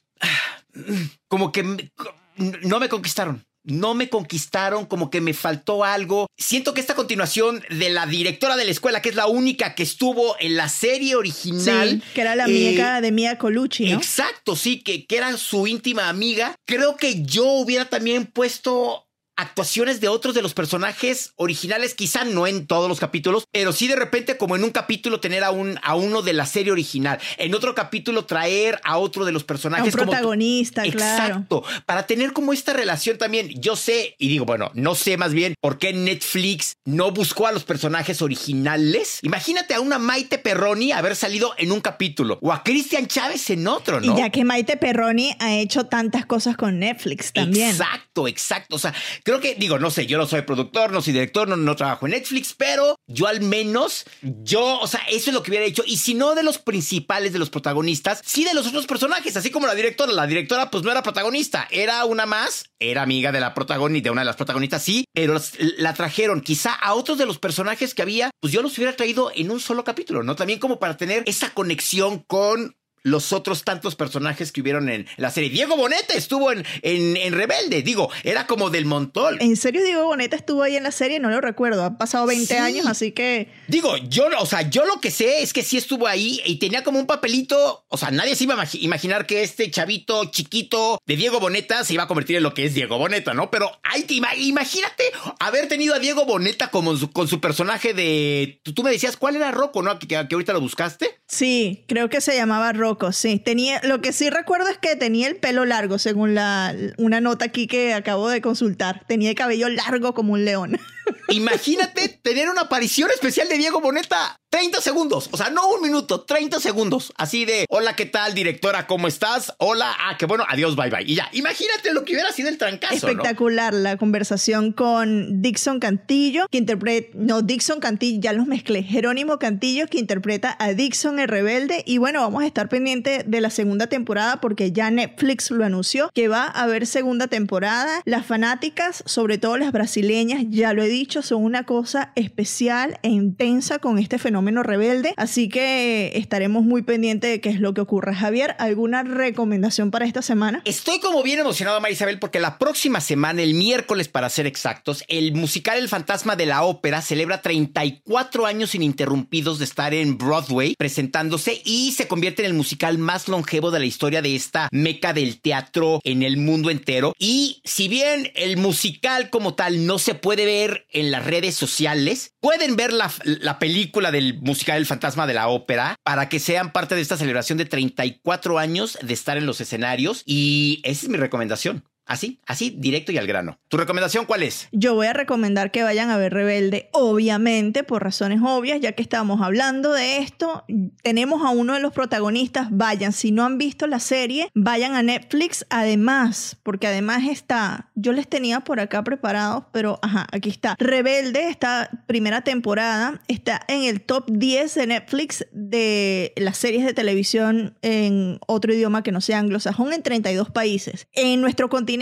como 1.27 1.51
que 1.51 1.89
no 2.35 2.79
me 2.79 2.89
conquistaron. 2.89 3.46
No 3.67 3.93
me 3.93 4.09
conquistaron, 4.09 4.85
como 4.85 5.09
que 5.09 5.21
me 5.21 5.33
faltó 5.33 5.83
algo. 5.83 6.27
Siento 6.37 6.73
que 6.73 6.81
esta 6.81 6.95
continuación 6.95 7.63
de 7.69 7.89
la 7.89 8.05
directora 8.05 8.55
de 8.55 8.65
la 8.65 8.71
escuela, 8.71 9.01
que 9.01 9.09
es 9.09 9.15
la 9.15 9.27
única 9.27 9.75
que 9.75 9.83
estuvo 9.83 10.35
en 10.39 10.55
la 10.55 10.69
serie 10.69 11.15
original. 11.15 12.01
Sí, 12.01 12.11
que 12.13 12.21
era 12.21 12.35
la 12.35 12.43
eh, 12.43 12.45
amiga 12.45 13.01
de 13.01 13.11
Mia 13.11 13.37
Colucci, 13.37 13.89
¿no? 13.89 13.97
Exacto, 13.97 14.55
sí, 14.55 14.79
que, 14.81 15.05
que 15.05 15.17
era 15.17 15.35
su 15.37 15.67
íntima 15.67 16.09
amiga. 16.09 16.55
Creo 16.65 16.97
que 16.97 17.23
yo 17.23 17.45
hubiera 17.45 17.85
también 17.85 18.25
puesto 18.25 19.06
actuaciones 19.37 20.01
de 20.01 20.07
otros 20.07 20.35
de 20.35 20.41
los 20.41 20.53
personajes 20.53 21.31
originales, 21.35 21.93
quizá 21.93 22.25
no 22.25 22.47
en 22.47 22.67
todos 22.67 22.89
los 22.89 22.99
capítulos, 22.99 23.45
pero 23.51 23.71
sí 23.71 23.87
de 23.87 23.95
repente 23.95 24.37
como 24.37 24.55
en 24.55 24.63
un 24.63 24.71
capítulo 24.71 25.19
tener 25.19 25.43
a, 25.43 25.51
un, 25.51 25.79
a 25.83 25.95
uno 25.95 26.21
de 26.21 26.33
la 26.33 26.45
serie 26.45 26.71
original, 26.71 27.19
en 27.37 27.53
otro 27.55 27.73
capítulo 27.75 28.25
traer 28.25 28.79
a 28.83 28.97
otro 28.97 29.25
de 29.25 29.31
los 29.31 29.41
A 29.41 29.43
un 29.43 29.47
personajes. 29.47 29.95
como- 29.95 30.11
protagonista, 30.11 30.81
claro. 30.83 31.23
Exacto, 31.25 31.63
para 31.85 32.05
tener 32.07 32.33
como 32.33 32.51
esta 32.53 32.73
relación 32.73 33.17
también, 33.17 33.49
yo 33.61 33.75
sé, 33.75 34.15
y 34.17 34.27
digo, 34.27 34.45
bueno, 34.45 34.71
no 34.73 34.95
sé 34.95 35.17
más 35.17 35.33
bien 35.33 35.53
por 35.61 35.77
qué 35.77 35.93
Netflix 35.93 36.73
no 36.85 37.11
buscó 37.11 37.47
a 37.47 37.51
los 37.51 37.63
personajes 37.63 38.21
originales. 38.21 39.19
Imagínate 39.21 39.73
a 39.73 39.79
una 39.81 39.99
Maite 39.99 40.37
Perroni 40.39 40.91
haber 40.91 41.15
salido 41.15 41.53
en 41.57 41.71
un 41.71 41.81
capítulo, 41.81 42.39
o 42.41 42.51
a 42.51 42.63
Cristian 42.63 43.07
Chávez 43.07 43.49
en 43.49 43.67
otro, 43.67 44.01
¿no? 44.01 44.13
Y 44.13 44.17
ya 44.17 44.29
que 44.29 44.43
Maite 44.43 44.77
Perroni 44.77 45.35
ha 45.39 45.55
hecho 45.55 45.85
tantas 45.85 46.25
cosas 46.25 46.57
con 46.57 46.79
Netflix 46.79 47.31
también. 47.33 47.69
Exacto, 47.69 48.27
exacto. 48.27 48.75
O 48.75 48.79
sea, 48.79 48.93
creo 49.27 49.41
que, 49.41 49.55
digo, 49.55 49.77
no 49.77 49.91
sé, 49.91 50.05
yo 50.05 50.17
no 50.17 50.25
soy 50.25 50.43
productor, 50.43 50.93
no 50.93 51.01
soy 51.01 51.11
director, 51.11 51.49
no, 51.49 51.57
no 51.57 51.75
trabajo 51.75 52.05
en 52.05 52.13
Netflix, 52.13 52.53
pero 52.53 52.95
yo 53.07 53.27
al 53.27 53.41
menos, 53.41 54.05
yo, 54.21 54.79
o 54.79 54.87
sea, 54.87 55.01
eso 55.09 55.31
es 55.31 55.33
lo 55.33 55.43
que 55.43 55.51
hubiera 55.51 55.65
hecho. 55.65 55.83
Y 55.85 55.97
si 55.97 56.13
no 56.13 56.33
de 56.33 56.43
los 56.43 56.59
principales, 56.59 57.33
de 57.33 57.39
los 57.39 57.49
protagonistas, 57.49 58.21
sí 58.25 58.45
de 58.45 58.53
los 58.53 58.65
otros 58.67 58.87
personajes, 58.87 59.35
así 59.35 59.51
como 59.51 59.67
la 59.67 59.75
directora. 59.75 60.13
La 60.13 60.27
directora, 60.27 60.71
pues 60.71 60.85
no 60.85 60.91
era 60.91 61.03
protagonista, 61.03 61.67
era 61.71 62.05
una 62.05 62.25
más, 62.25 62.69
era 62.79 63.01
amiga 63.01 63.33
de 63.33 63.41
la 63.41 63.53
protagonista, 63.53 64.05
de 64.07 64.11
una 64.11 64.21
de 64.21 64.27
las 64.27 64.37
protagonistas, 64.37 64.81
sí, 64.81 65.03
pero 65.13 65.37
la 65.77 65.93
trajeron. 65.93 66.39
Quizá 66.39 66.71
a 66.71 66.93
otros 66.93 67.17
de 67.17 67.25
los 67.25 67.37
personajes 67.37 67.93
que 67.93 68.03
había, 68.03 68.31
pues 68.39 68.53
yo 68.53 68.61
los 68.61 68.77
hubiera 68.77 68.95
traído 68.95 69.33
en 69.35 69.51
un 69.51 69.59
solo 69.59 69.83
capítulo, 69.83 70.23
¿no? 70.23 70.37
También 70.37 70.59
como 70.59 70.79
para 70.79 70.95
tener 70.95 71.23
esa 71.25 71.53
conexión 71.53 72.23
con 72.27 72.76
los 73.03 73.31
otros 73.33 73.63
tantos 73.63 73.95
personajes 73.95 74.51
que 74.51 74.61
hubieron 74.61 74.89
en 74.89 75.07
la 75.17 75.31
serie. 75.31 75.49
Diego 75.49 75.75
Boneta 75.77 76.13
estuvo 76.15 76.51
en, 76.51 76.65
en, 76.81 77.15
en 77.17 77.33
Rebelde, 77.33 77.81
digo, 77.81 78.09
era 78.23 78.47
como 78.47 78.69
del 78.69 78.85
montón. 78.85 79.37
¿En 79.41 79.55
serio 79.55 79.83
Diego 79.83 80.05
Boneta 80.05 80.35
estuvo 80.35 80.63
ahí 80.63 80.75
en 80.75 80.83
la 80.83 80.91
serie? 80.91 81.19
No 81.19 81.29
lo 81.29 81.39
recuerdo. 81.41 81.83
Han 81.85 81.97
pasado 81.97 82.25
20 82.25 82.47
Sí. 82.47 82.53
años, 82.59 82.85
así 82.87 83.11
que... 83.11 83.49
Digo, 83.67 83.95
yo, 84.09 84.27
o 84.39 84.45
sea, 84.45 84.69
yo 84.69 84.85
lo 84.85 84.99
que 84.99 85.11
sé 85.11 85.41
es 85.41 85.53
que 85.53 85.63
sí 85.63 85.77
estuvo 85.77 86.07
ahí 86.07 86.41
y 86.45 86.57
tenía 86.59 86.83
como 86.83 86.99
un 86.99 87.07
papelito, 87.07 87.85
o 87.87 87.97
sea, 87.97 88.11
nadie 88.11 88.35
se 88.35 88.43
iba 88.45 88.53
a 88.55 88.57
imagi- 88.65 88.79
imaginar 88.81 89.25
que 89.25 89.43
este 89.43 89.69
chavito 89.71 90.25
chiquito 90.31 90.99
de 91.05 91.15
Diego 91.15 91.39
Boneta 91.39 91.83
se 91.83 91.93
iba 91.93 92.03
a 92.03 92.07
convertir 92.07 92.35
en 92.37 92.43
lo 92.43 92.53
que 92.53 92.65
es 92.65 92.73
Diego 92.73 92.97
Boneta, 92.97 93.33
¿no? 93.33 93.51
Pero 93.51 93.71
hay 93.83 94.03
que 94.03 94.15
ima- 94.15 94.35
imagínate 94.37 95.03
haber 95.39 95.67
tenido 95.67 95.93
a 95.95 95.99
Diego 95.99 96.25
Boneta 96.25 96.69
como 96.71 96.95
su- 96.97 97.11
con 97.11 97.27
su 97.27 97.39
personaje 97.39 97.93
de, 97.93 98.59
tú, 98.63 98.73
tú 98.73 98.83
me 98.83 98.91
decías, 98.91 99.17
¿cuál 99.17 99.35
era 99.35 99.51
Rocco, 99.51 99.81
no? 99.81 99.97
Que, 99.99 100.07
que 100.07 100.15
ahorita 100.15 100.53
lo 100.53 100.61
buscaste. 100.61 101.19
Sí, 101.27 101.83
creo 101.87 102.09
que 102.09 102.21
se 102.21 102.35
llamaba 102.35 102.71
Rocco, 102.73 102.86
sí. 103.11 103.39
Tenía, 103.39 103.81
lo 103.83 104.01
que 104.01 104.13
sí 104.13 104.29
recuerdo 104.29 104.69
es 104.69 104.77
que 104.77 104.95
tenía 104.95 105.27
el 105.27 105.35
pelo 105.35 105.65
largo, 105.65 105.99
según 105.99 106.35
la, 106.35 106.73
una 106.97 107.19
nota 107.21 107.45
aquí 107.45 107.67
que 107.67 107.93
acabo 107.93 108.29
de 108.29 108.41
consultar. 108.41 109.03
Tenía 109.07 109.29
el 109.29 109.35
cabello 109.35 109.69
largo 109.69 110.13
como 110.13 110.33
un 110.33 110.45
león. 110.45 110.79
Imagínate 111.29 112.07
tener 112.09 112.49
una 112.49 112.61
aparición 112.61 113.09
especial 113.11 113.49
de 113.49 113.57
Diego 113.57 113.81
Boneta. 113.81 114.36
30 114.49 114.79
segundos, 114.79 115.27
o 115.33 115.37
sea, 115.37 115.49
no 115.49 115.67
un 115.67 115.81
minuto, 115.81 116.21
30 116.21 116.61
segundos. 116.61 117.11
Así 117.17 117.43
de, 117.43 117.65
hola, 117.67 117.97
¿qué 117.97 118.05
tal, 118.05 118.33
directora? 118.33 118.87
¿Cómo 118.87 119.09
estás? 119.09 119.53
Hola, 119.57 119.93
ah, 119.99 120.15
qué 120.17 120.25
bueno, 120.25 120.45
adiós, 120.47 120.77
bye, 120.77 120.89
bye. 120.89 121.03
Y 121.05 121.15
ya, 121.15 121.27
imagínate 121.33 121.93
lo 121.93 122.05
que 122.05 122.13
hubiera 122.13 122.31
sido 122.31 122.47
el 122.47 122.57
trancazo, 122.57 122.93
¿no? 122.93 123.11
Espectacular 123.11 123.73
la 123.73 123.97
conversación 123.97 124.71
con 124.71 125.41
Dixon 125.41 125.81
Cantillo, 125.81 126.47
que 126.49 126.59
interpreta, 126.59 127.09
no, 127.15 127.41
Dixon 127.41 127.81
Cantillo, 127.81 128.21
ya 128.21 128.31
los 128.31 128.47
mezclé, 128.47 128.83
Jerónimo 128.83 129.37
Cantillo, 129.37 129.87
que 129.87 129.99
interpreta 129.99 130.55
a 130.59 130.71
Dixon 130.71 131.19
el 131.19 131.27
rebelde. 131.27 131.83
Y 131.85 131.97
bueno, 131.97 132.21
vamos 132.21 132.43
a 132.43 132.47
estar 132.47 132.69
pendiente 132.69 133.25
de 133.27 133.41
la 133.41 133.49
segunda 133.49 133.87
temporada 133.87 134.39
porque 134.39 134.71
ya 134.71 134.89
Netflix 134.89 135.51
lo 135.51 135.65
anunció, 135.65 136.09
que 136.13 136.29
va 136.29 136.45
a 136.45 136.63
haber 136.63 136.87
segunda 136.87 137.27
temporada. 137.27 138.01
Las 138.05 138.25
fanáticas, 138.25 139.03
sobre 139.05 139.37
todo 139.37 139.57
las 139.57 139.73
brasileñas, 139.73 140.45
ya 140.47 140.71
lo 140.71 140.83
he 140.83 140.87
dicho, 140.87 141.21
son 141.21 141.43
una 141.43 141.65
cosa 141.65 142.13
especial 142.15 142.97
e 143.03 143.09
intensa 143.09 143.79
con 143.79 143.99
este 143.99 144.17
fenómeno 144.17 144.36
rebelde. 144.63 145.13
Así 145.17 145.49
que 145.49 146.11
estaremos 146.15 146.63
muy 146.63 146.81
pendientes 146.81 147.31
de 147.31 147.41
qué 147.41 147.49
es 147.49 147.59
lo 147.59 147.73
que 147.73 147.81
ocurre. 147.81 148.15
Javier, 148.15 148.55
¿alguna 148.59 149.03
recomendación 149.03 149.91
para 149.91 150.05
esta 150.05 150.21
semana? 150.21 150.61
Estoy 150.65 150.99
como 150.99 151.23
bien 151.23 151.39
emocionado, 151.39 151.79
Marisabel, 151.81 152.19
porque 152.19 152.39
la 152.39 152.57
próxima 152.57 153.01
semana, 153.01 153.41
el 153.41 153.53
miércoles 153.53 154.07
para 154.07 154.29
ser 154.29 154.47
exactos, 154.47 155.03
el 155.07 155.33
musical 155.33 155.77
El 155.77 155.89
Fantasma 155.89 156.35
de 156.35 156.45
la 156.45 156.63
Ópera 156.63 157.01
celebra 157.01 157.41
34 157.41 158.45
años 158.45 158.75
ininterrumpidos 158.75 159.59
de 159.59 159.65
estar 159.65 159.93
en 159.93 160.17
Broadway 160.17 160.75
presentándose 160.77 161.61
y 161.65 161.91
se 161.91 162.07
convierte 162.07 162.43
en 162.43 162.47
el 162.47 162.53
musical 162.53 162.97
más 162.97 163.27
longevo 163.27 163.71
de 163.71 163.79
la 163.79 163.85
historia 163.85 164.21
de 164.21 164.35
esta 164.35 164.69
meca 164.71 165.13
del 165.13 165.39
teatro 165.41 165.99
en 166.03 166.23
el 166.23 166.37
mundo 166.37 166.69
entero. 166.69 167.13
Y 167.17 167.61
si 167.63 167.87
bien 167.87 168.31
el 168.35 168.57
musical 168.57 169.29
como 169.29 169.55
tal 169.55 169.85
no 169.85 169.99
se 169.99 170.15
puede 170.15 170.45
ver 170.45 170.87
en 170.91 171.11
las 171.11 171.25
redes 171.25 171.55
sociales, 171.55 172.33
pueden 172.39 172.75
ver 172.75 172.91
la 172.93 173.59
película 173.59 174.11
del 174.11 174.26
musical 174.33 174.77
El 174.77 174.85
Fantasma 174.85 175.27
de 175.27 175.33
la 175.33 175.47
Ópera 175.47 175.95
para 176.03 176.29
que 176.29 176.39
sean 176.39 176.71
parte 176.71 176.95
de 176.95 177.01
esta 177.01 177.17
celebración 177.17 177.57
de 177.57 177.65
34 177.65 178.59
años 178.59 178.97
de 179.01 179.13
estar 179.13 179.37
en 179.37 179.45
los 179.45 179.61
escenarios 179.61 180.23
y 180.25 180.81
esa 180.83 181.05
es 181.05 181.09
mi 181.09 181.17
recomendación. 181.17 181.83
Así, 182.07 182.39
así, 182.47 182.73
directo 182.77 183.11
y 183.11 183.17
al 183.17 183.27
grano. 183.27 183.59
¿Tu 183.67 183.75
recomendación 183.75 184.25
cuál 184.25 184.41
es? 184.43 184.69
Yo 184.71 184.95
voy 184.95 185.07
a 185.07 185.13
recomendar 185.13 185.71
que 185.71 185.83
vayan 185.83 186.09
a 186.09 186.17
ver 186.17 186.33
Rebelde, 186.33 186.89
obviamente, 186.93 187.83
por 187.83 188.01
razones 188.01 188.39
obvias, 188.41 188.79
ya 188.79 188.93
que 188.93 189.01
estamos 189.01 189.41
hablando 189.41 189.91
de 189.91 190.19
esto. 190.19 190.63
Tenemos 191.03 191.45
a 191.45 191.49
uno 191.49 191.73
de 191.73 191.81
los 191.81 191.91
protagonistas, 191.91 192.69
vayan, 192.71 193.11
si 193.11 193.31
no 193.31 193.43
han 193.43 193.57
visto 193.57 193.87
la 193.87 193.99
serie, 193.99 194.49
vayan 194.53 194.95
a 194.95 195.03
Netflix, 195.03 195.65
además, 195.69 196.55
porque 196.63 196.87
además 196.87 197.23
está, 197.29 197.89
yo 197.95 198.13
les 198.13 198.29
tenía 198.29 198.61
por 198.61 198.79
acá 198.79 199.03
preparados, 199.03 199.65
pero 199.73 199.99
ajá, 200.01 200.27
aquí 200.31 200.49
está. 200.49 200.77
Rebelde, 200.79 201.49
esta 201.49 201.89
primera 202.07 202.41
temporada, 202.41 203.21
está 203.27 203.65
en 203.67 203.83
el 203.83 203.99
top 203.99 204.29
10 204.31 204.75
de 204.75 204.87
Netflix 204.87 205.45
de 205.51 206.31
las 206.37 206.57
series 206.57 206.85
de 206.85 206.93
televisión 206.93 207.75
en 207.81 208.39
otro 208.47 208.73
idioma 208.73 209.03
que 209.03 209.11
no 209.11 209.19
sea 209.19 209.39
anglosajón 209.39 209.91
en 209.91 210.03
32 210.03 210.51
países. 210.51 211.07
En 211.11 211.41
nuestro 211.41 211.67
continente 211.67 211.96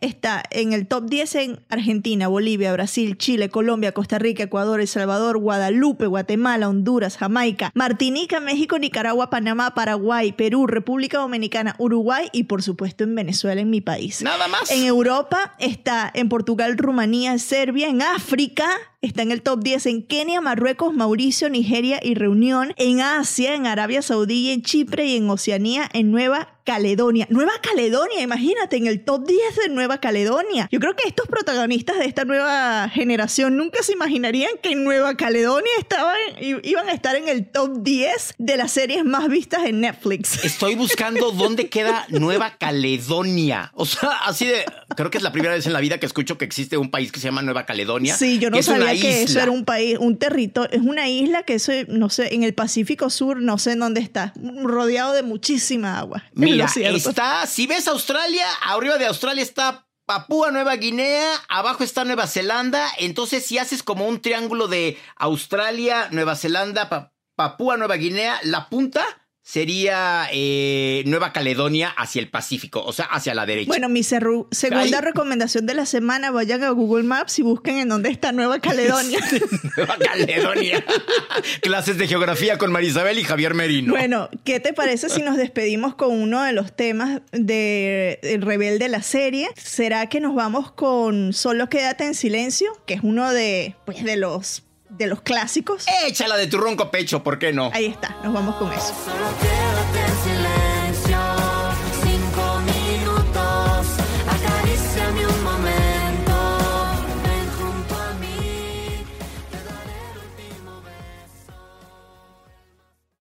está 0.00 0.42
en 0.50 0.72
el 0.72 0.86
top 0.86 1.06
10 1.06 1.34
en 1.36 1.60
Argentina, 1.68 2.28
Bolivia, 2.28 2.72
Brasil, 2.72 3.16
Chile, 3.18 3.48
Colombia, 3.48 3.92
Costa 3.92 4.18
Rica, 4.18 4.44
Ecuador, 4.44 4.80
El 4.80 4.88
Salvador, 4.88 5.38
Guadalupe, 5.38 6.06
Guatemala, 6.06 6.68
Honduras, 6.68 7.16
Jamaica, 7.16 7.70
Martinica, 7.74 8.40
México, 8.40 8.78
Nicaragua, 8.78 9.30
Panamá, 9.30 9.74
Paraguay, 9.74 10.32
Perú, 10.32 10.66
República 10.66 11.18
Dominicana, 11.18 11.74
Uruguay 11.78 12.28
y 12.32 12.44
por 12.44 12.62
supuesto 12.62 13.04
en 13.04 13.14
Venezuela, 13.14 13.60
en 13.60 13.70
mi 13.70 13.80
país. 13.80 14.22
Nada 14.22 14.48
más. 14.48 14.70
En 14.70 14.84
Europa 14.84 15.54
está 15.58 16.10
en 16.14 16.28
Portugal, 16.28 16.76
Rumanía, 16.78 17.38
Serbia, 17.38 17.88
en 17.88 18.02
África 18.02 18.68
está 19.00 19.22
en 19.22 19.30
el 19.32 19.42
top 19.42 19.62
10 19.62 19.86
en 19.86 20.02
Kenia, 20.02 20.40
Marruecos, 20.40 20.92
Mauricio, 20.92 21.48
Nigeria 21.48 22.00
y 22.02 22.14
Reunión. 22.14 22.74
En 22.76 23.00
Asia, 23.00 23.54
en 23.54 23.66
Arabia 23.66 24.02
Saudí, 24.02 24.50
en 24.50 24.62
Chipre 24.62 25.06
y 25.06 25.16
en 25.16 25.30
Oceanía, 25.30 25.88
en 25.92 26.10
Nueva 26.10 26.60
Caledonia. 26.64 27.26
Nueva 27.30 27.52
Caledonia, 27.62 28.20
imagínate, 28.20 28.76
en 28.76 28.86
el 28.86 29.04
top 29.04 29.26
10 29.26 29.56
de 29.56 29.68
Nueva 29.70 29.98
Caledonia. 29.98 30.68
Yo 30.70 30.78
creo 30.78 30.94
que 30.94 31.08
estos 31.08 31.26
protagonistas 31.26 31.98
de 31.98 32.04
esta 32.04 32.24
nueva 32.24 32.88
generación 32.90 33.56
nunca 33.56 33.82
se 33.82 33.92
imaginarían 33.92 34.52
que 34.62 34.72
en 34.72 34.84
Nueva 34.84 35.16
Caledonia 35.16 35.72
estaban, 35.78 36.16
iban 36.40 36.88
a 36.88 36.92
estar 36.92 37.16
en 37.16 37.28
el 37.28 37.50
top 37.50 37.82
10 37.82 38.34
de 38.38 38.56
las 38.56 38.72
series 38.72 39.04
más 39.04 39.28
vistas 39.28 39.64
en 39.64 39.80
Netflix. 39.80 40.44
Estoy 40.44 40.74
buscando 40.74 41.32
dónde 41.32 41.68
queda 41.68 42.06
Nueva 42.10 42.56
Caledonia. 42.58 43.72
O 43.74 43.86
sea, 43.86 44.10
así 44.26 44.46
de. 44.46 44.64
Creo 44.96 45.10
que 45.10 45.18
es 45.18 45.24
la 45.24 45.32
primera 45.32 45.54
vez 45.54 45.66
en 45.66 45.72
la 45.72 45.80
vida 45.80 45.98
que 45.98 46.06
escucho 46.06 46.36
que 46.36 46.44
existe 46.44 46.76
un 46.76 46.90
país 46.90 47.10
que 47.10 47.20
se 47.20 47.28
llama 47.28 47.42
Nueva 47.42 47.64
Caledonia. 47.64 48.14
Sí, 48.14 48.38
yo 48.38 48.50
no 48.50 48.56
que 48.56 48.62
sabía 48.62 48.89
una 48.92 49.00
que 49.00 49.22
eso 49.22 49.40
era 49.40 49.50
un 49.50 49.64
país, 49.64 49.96
un 49.98 50.16
territorio. 50.18 50.70
Es 50.78 50.84
una 50.86 51.08
isla 51.08 51.42
que 51.44 51.54
eso, 51.54 51.72
no 51.88 52.10
sé, 52.10 52.34
en 52.34 52.42
el 52.42 52.54
Pacífico 52.54 53.10
Sur, 53.10 53.40
no 53.40 53.58
sé 53.58 53.72
en 53.72 53.80
dónde 53.80 54.00
está, 54.00 54.32
rodeado 54.62 55.12
de 55.12 55.22
muchísima 55.22 55.98
agua. 55.98 56.24
Mira, 56.34 56.66
está, 57.10 57.46
si 57.46 57.66
ves 57.66 57.88
Australia, 57.88 58.46
arriba 58.62 58.98
de 58.98 59.06
Australia 59.06 59.42
está 59.42 59.86
Papúa 60.06 60.50
Nueva 60.50 60.74
Guinea, 60.76 61.24
abajo 61.48 61.84
está 61.84 62.04
Nueva 62.04 62.26
Zelanda, 62.26 62.88
entonces 62.98 63.46
si 63.46 63.58
haces 63.58 63.82
como 63.84 64.08
un 64.08 64.20
triángulo 64.20 64.66
de 64.66 64.98
Australia, 65.16 66.08
Nueva 66.10 66.34
Zelanda, 66.34 66.88
Pa- 66.88 67.12
Papúa 67.36 67.76
Nueva 67.76 67.94
Guinea, 67.94 68.38
la 68.42 68.68
punta 68.68 69.04
sería 69.42 70.28
eh, 70.32 71.02
Nueva 71.06 71.32
Caledonia 71.32 71.88
hacia 71.88 72.20
el 72.20 72.28
Pacífico, 72.28 72.84
o 72.84 72.92
sea, 72.92 73.06
hacia 73.06 73.34
la 73.34 73.46
derecha. 73.46 73.68
Bueno, 73.68 73.88
mi 73.88 74.02
segunda 74.02 74.48
Ahí. 74.80 74.92
recomendación 75.00 75.66
de 75.66 75.74
la 75.74 75.86
semana, 75.86 76.30
vayan 76.30 76.62
a 76.62 76.70
Google 76.70 77.04
Maps 77.04 77.38
y 77.38 77.42
busquen 77.42 77.78
en 77.78 77.88
dónde 77.88 78.10
está 78.10 78.32
Nueva 78.32 78.58
Caledonia. 78.60 79.18
Nueva 79.76 79.96
Caledonia. 79.98 80.84
Clases 81.62 81.98
de 81.98 82.06
geografía 82.06 82.58
con 82.58 82.70
Marisabel 82.70 83.18
y 83.18 83.24
Javier 83.24 83.54
Merino. 83.54 83.92
Bueno, 83.92 84.28
¿qué 84.44 84.60
te 84.60 84.72
parece 84.72 85.08
si 85.08 85.22
nos 85.22 85.36
despedimos 85.36 85.94
con 85.94 86.10
uno 86.12 86.42
de 86.42 86.52
los 86.52 86.74
temas 86.74 87.20
de 87.32 88.20
El 88.22 88.42
Rebelde 88.42 88.88
la 88.88 89.02
serie? 89.02 89.48
¿Será 89.56 90.08
que 90.08 90.20
nos 90.20 90.34
vamos 90.34 90.70
con 90.72 91.32
Solo 91.32 91.68
quédate 91.68 92.04
en 92.04 92.14
silencio, 92.14 92.70
que 92.86 92.94
es 92.94 93.00
uno 93.02 93.32
de, 93.32 93.74
pues, 93.84 94.04
de 94.04 94.16
los 94.16 94.64
de 94.90 95.06
los 95.06 95.22
clásicos? 95.22 95.86
Échala 96.06 96.36
de 96.36 96.46
tu 96.46 96.58
ronco 96.58 96.90
pecho, 96.90 97.22
¿por 97.22 97.38
qué 97.38 97.52
no? 97.52 97.70
Ahí 97.72 97.86
está, 97.86 98.16
nos 98.22 98.32
vamos 98.32 98.56
con 98.56 98.72
eso. 98.72 98.94